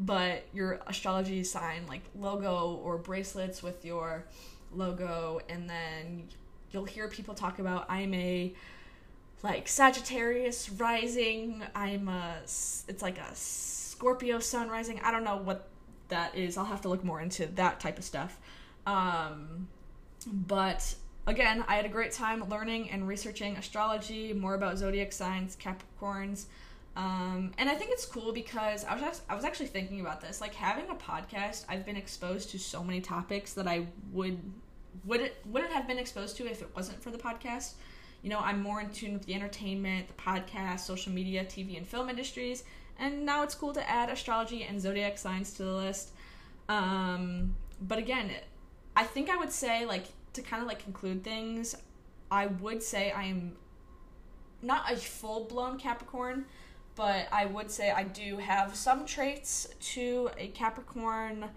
but 0.00 0.44
your 0.52 0.80
astrology 0.86 1.44
sign 1.44 1.86
like 1.86 2.00
logo 2.18 2.80
or 2.82 2.96
bracelets 2.96 3.62
with 3.62 3.84
your 3.84 4.24
logo 4.72 5.38
and 5.48 5.68
then 5.68 6.26
you'll 6.70 6.86
hear 6.86 7.08
people 7.08 7.34
talk 7.34 7.58
about 7.58 7.84
i'm 7.90 8.14
a 8.14 8.52
like 9.42 9.66
sagittarius 9.68 10.70
rising. 10.70 11.62
I'm 11.74 12.08
a 12.08 12.36
it's 12.42 13.02
like 13.02 13.18
a 13.18 13.34
scorpio 13.34 14.38
sun 14.38 14.68
rising. 14.68 15.00
I 15.02 15.10
don't 15.10 15.24
know 15.24 15.36
what 15.36 15.68
that 16.12 16.36
is. 16.36 16.56
I'll 16.56 16.64
have 16.66 16.82
to 16.82 16.88
look 16.88 17.02
more 17.02 17.20
into 17.20 17.46
that 17.46 17.80
type 17.80 17.98
of 17.98 18.04
stuff. 18.04 18.38
Um, 18.86 19.68
but 20.26 20.94
again, 21.26 21.64
I 21.66 21.76
had 21.76 21.84
a 21.84 21.88
great 21.88 22.12
time 22.12 22.48
learning 22.48 22.90
and 22.90 23.08
researching 23.08 23.56
astrology, 23.56 24.32
more 24.32 24.54
about 24.54 24.78
zodiac 24.78 25.12
signs, 25.12 25.56
Capricorns. 25.56 26.46
Um, 26.94 27.52
and 27.56 27.70
I 27.70 27.74
think 27.74 27.90
it's 27.92 28.04
cool 28.04 28.32
because 28.32 28.84
I 28.84 28.92
was 28.92 29.02
just, 29.02 29.22
I 29.28 29.34
was 29.34 29.44
actually 29.44 29.66
thinking 29.66 30.00
about 30.00 30.20
this. 30.20 30.40
Like 30.40 30.54
having 30.54 30.90
a 30.90 30.94
podcast, 30.94 31.64
I've 31.68 31.86
been 31.86 31.96
exposed 31.96 32.50
to 32.50 32.58
so 32.58 32.84
many 32.84 33.00
topics 33.00 33.54
that 33.54 33.66
I 33.66 33.86
would 34.12 34.38
would 35.06 35.20
it 35.20 35.36
wouldn't 35.46 35.72
have 35.72 35.88
been 35.88 35.98
exposed 35.98 36.36
to 36.36 36.46
if 36.46 36.60
it 36.60 36.68
wasn't 36.76 37.02
for 37.02 37.10
the 37.10 37.18
podcast. 37.18 37.72
You 38.20 38.28
know, 38.28 38.38
I'm 38.38 38.62
more 38.62 38.80
in 38.80 38.90
tune 38.90 39.14
with 39.14 39.24
the 39.24 39.34
entertainment, 39.34 40.06
the 40.06 40.14
podcast, 40.22 40.80
social 40.80 41.12
media, 41.12 41.44
TV, 41.44 41.76
and 41.78 41.86
film 41.86 42.10
industries 42.10 42.62
and 43.02 43.26
now 43.26 43.42
it's 43.42 43.56
cool 43.56 43.72
to 43.72 43.90
add 43.90 44.08
astrology 44.08 44.62
and 44.62 44.80
zodiac 44.80 45.18
signs 45.18 45.52
to 45.54 45.64
the 45.64 45.72
list. 45.72 46.12
Um, 46.68 47.56
but 47.80 47.98
again, 47.98 48.30
I 48.94 49.02
think 49.02 49.28
I 49.28 49.36
would 49.36 49.50
say 49.50 49.84
like 49.84 50.04
to 50.34 50.42
kind 50.42 50.62
of 50.62 50.68
like 50.68 50.84
conclude 50.84 51.24
things, 51.24 51.74
I 52.30 52.46
would 52.46 52.80
say 52.80 53.10
I 53.10 53.24
am 53.24 53.56
not 54.62 54.90
a 54.90 54.96
full 54.96 55.44
blown 55.44 55.78
Capricorn, 55.78 56.44
but 56.94 57.26
I 57.32 57.46
would 57.46 57.72
say 57.72 57.90
I 57.90 58.04
do 58.04 58.36
have 58.36 58.76
some 58.76 59.04
traits 59.04 59.68
to 59.94 60.30
a 60.38 60.46
Capricorn 60.48 61.50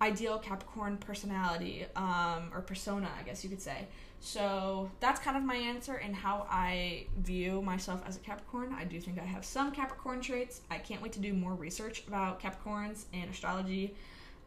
ideal 0.00 0.38
Capricorn 0.38 0.96
personality 0.96 1.86
um, 1.96 2.50
or 2.54 2.62
persona, 2.62 3.08
I 3.18 3.22
guess 3.22 3.44
you 3.44 3.50
could 3.50 3.62
say. 3.62 3.86
So 4.20 4.90
that's 5.00 5.18
kind 5.18 5.36
of 5.36 5.42
my 5.42 5.56
answer 5.56 5.94
and 5.94 6.14
how 6.14 6.46
I 6.50 7.06
view 7.18 7.62
myself 7.62 8.02
as 8.06 8.16
a 8.16 8.20
Capricorn. 8.20 8.74
I 8.78 8.84
do 8.84 9.00
think 9.00 9.18
I 9.18 9.24
have 9.24 9.44
some 9.44 9.72
Capricorn 9.72 10.20
traits. 10.20 10.60
I 10.70 10.78
can't 10.78 11.00
wait 11.00 11.12
to 11.12 11.20
do 11.20 11.32
more 11.32 11.54
research 11.54 12.06
about 12.06 12.40
Capricorns 12.40 13.04
and 13.14 13.30
astrology. 13.30 13.94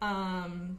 Um, 0.00 0.78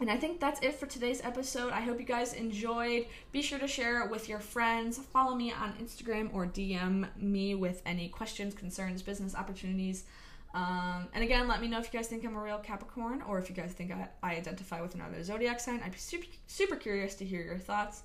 and 0.00 0.10
I 0.10 0.16
think 0.16 0.40
that's 0.40 0.60
it 0.62 0.74
for 0.74 0.86
today's 0.86 1.20
episode. 1.22 1.72
I 1.72 1.80
hope 1.80 2.00
you 2.00 2.06
guys 2.06 2.32
enjoyed. 2.32 3.06
Be 3.30 3.42
sure 3.42 3.60
to 3.60 3.68
share 3.68 4.02
it 4.02 4.10
with 4.10 4.28
your 4.28 4.40
friends. 4.40 4.98
Follow 4.98 5.36
me 5.36 5.52
on 5.52 5.74
Instagram 5.74 6.34
or 6.34 6.46
DM 6.46 7.06
me 7.16 7.54
with 7.54 7.82
any 7.86 8.08
questions, 8.08 8.54
concerns, 8.54 9.02
business 9.02 9.36
opportunities. 9.36 10.04
Um, 10.54 11.08
and 11.14 11.24
again, 11.24 11.48
let 11.48 11.60
me 11.60 11.68
know 11.68 11.78
if 11.78 11.92
you 11.92 11.98
guys 11.98 12.08
think 12.08 12.24
I'm 12.24 12.36
a 12.36 12.40
real 12.40 12.58
Capricorn 12.58 13.22
or 13.22 13.38
if 13.38 13.48
you 13.48 13.54
guys 13.54 13.72
think 13.72 13.90
I, 13.90 14.08
I 14.22 14.36
identify 14.36 14.82
with 14.82 14.94
another 14.94 15.22
zodiac 15.22 15.60
sign. 15.60 15.80
I'd 15.84 15.92
be 15.92 15.98
super, 15.98 16.26
super 16.46 16.76
curious 16.76 17.14
to 17.16 17.24
hear 17.24 17.42
your 17.42 17.58
thoughts. 17.58 18.02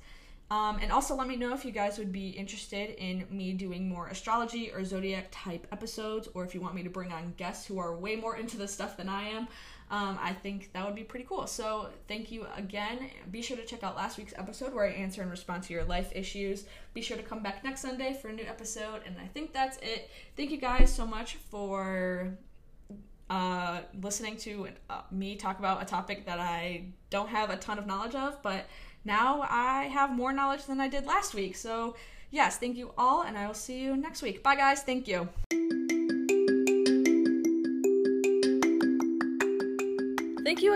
Um, 0.50 0.80
and 0.82 0.94
also 0.94 1.14
let 1.14 1.28
me 1.28 1.36
know 1.36 1.54
if 1.54 1.66
you 1.66 1.72
guys 1.72 1.98
would 1.98 2.14
be 2.14 2.30
interested 2.30 2.92
in 2.92 3.26
me 3.30 3.52
doing 3.52 3.90
more 3.90 4.08
astrology 4.08 4.72
or 4.72 4.86
zodiac 4.86 5.28
type 5.30 5.68
episodes, 5.74 6.30
or 6.34 6.46
if 6.46 6.56
you 6.56 6.62
want 6.62 6.74
me 6.74 6.84
to 6.84 6.90
bring 6.90 7.12
on 7.12 7.34
guests 7.36 7.66
who 7.66 7.80
are 7.80 7.94
way 7.94 8.16
more 8.16 8.38
into 8.38 8.56
this 8.56 8.74
stuff 8.74 8.96
than 8.96 9.10
I 9.10 9.28
am. 9.28 9.50
Um, 9.90 10.20
I 10.22 10.34
think 10.34 10.74
that 10.74 10.86
would 10.86 10.96
be 10.96 11.04
pretty 11.04 11.26
cool. 11.28 11.48
So, 11.48 11.90
thank 12.08 12.30
you 12.32 12.46
again. 12.56 13.10
Be 13.32 13.42
sure 13.42 13.56
to 13.56 13.66
check 13.66 13.84
out 13.84 13.96
last 13.96 14.18
week's 14.18 14.34
episode 14.36 14.74
where 14.74 14.86
I 14.86 14.92
answer 14.92 15.22
and 15.22 15.32
respond 15.32 15.64
to 15.64 15.74
your 15.74 15.86
life 15.86 16.12
issues. 16.14 16.66
Be 16.94 17.02
sure 17.02 17.16
to 17.16 17.24
come 17.24 17.42
back 17.42 17.64
next 17.64 17.82
Sunday 17.82 18.18
for 18.22 18.28
a 18.28 18.34
new 18.34 18.44
episode. 18.44 19.02
And 19.06 19.16
I 19.18 19.28
think 19.28 19.54
that's 19.54 19.78
it. 19.78 20.10
Thank 20.36 20.52
you 20.52 20.58
guys 20.58 20.94
so 20.94 21.08
much 21.08 21.36
for 21.36 22.38
uh, 23.30 23.80
listening 24.02 24.38
to 24.38 24.70
uh, 24.90 25.02
me 25.12 25.36
talk 25.36 25.60
about 25.60 25.82
a 25.82 25.86
topic 25.86 26.26
that 26.26 26.40
I 26.40 26.86
don't 27.10 27.30
have 27.30 27.50
a 27.50 27.58
ton 27.58 27.80
of 27.80 27.86
knowledge 27.86 28.16
of, 28.16 28.42
but 28.42 28.66
now 29.06 29.46
I 29.50 29.84
have 29.84 30.12
more 30.12 30.34
knowledge 30.34 30.66
than 30.66 30.82
I 30.82 30.90
did 30.90 31.06
last 31.06 31.34
week. 31.34 31.56
So, 31.56 31.96
yes, 32.30 32.58
thank 32.58 32.76
you 32.76 32.94
all, 32.98 33.24
and 33.24 33.38
I 33.38 33.48
will 33.48 33.54
see 33.54 33.80
you 33.80 33.96
next 33.96 34.22
week. 34.22 34.44
Bye, 34.44 34.56
guys. 34.56 34.84
Thank 34.84 35.08
you. 35.08 35.30
Thank 35.50 35.92
you 35.92 35.97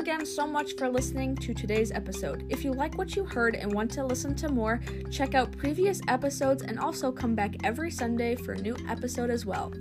again 0.01 0.25
so 0.25 0.47
much 0.47 0.75
for 0.77 0.89
listening 0.89 1.35
to 1.35 1.53
today's 1.53 1.91
episode. 1.91 2.43
If 2.49 2.63
you 2.63 2.73
like 2.73 2.97
what 2.97 3.15
you 3.15 3.23
heard 3.23 3.53
and 3.53 3.71
want 3.71 3.91
to 3.91 4.03
listen 4.03 4.33
to 4.37 4.49
more, 4.49 4.81
check 5.11 5.35
out 5.35 5.55
previous 5.55 6.01
episodes 6.07 6.63
and 6.63 6.79
also 6.79 7.11
come 7.11 7.35
back 7.35 7.53
every 7.63 7.91
Sunday 7.91 8.35
for 8.35 8.53
a 8.53 8.57
new 8.57 8.75
episode 8.89 9.29
as 9.29 9.45
well. 9.45 9.71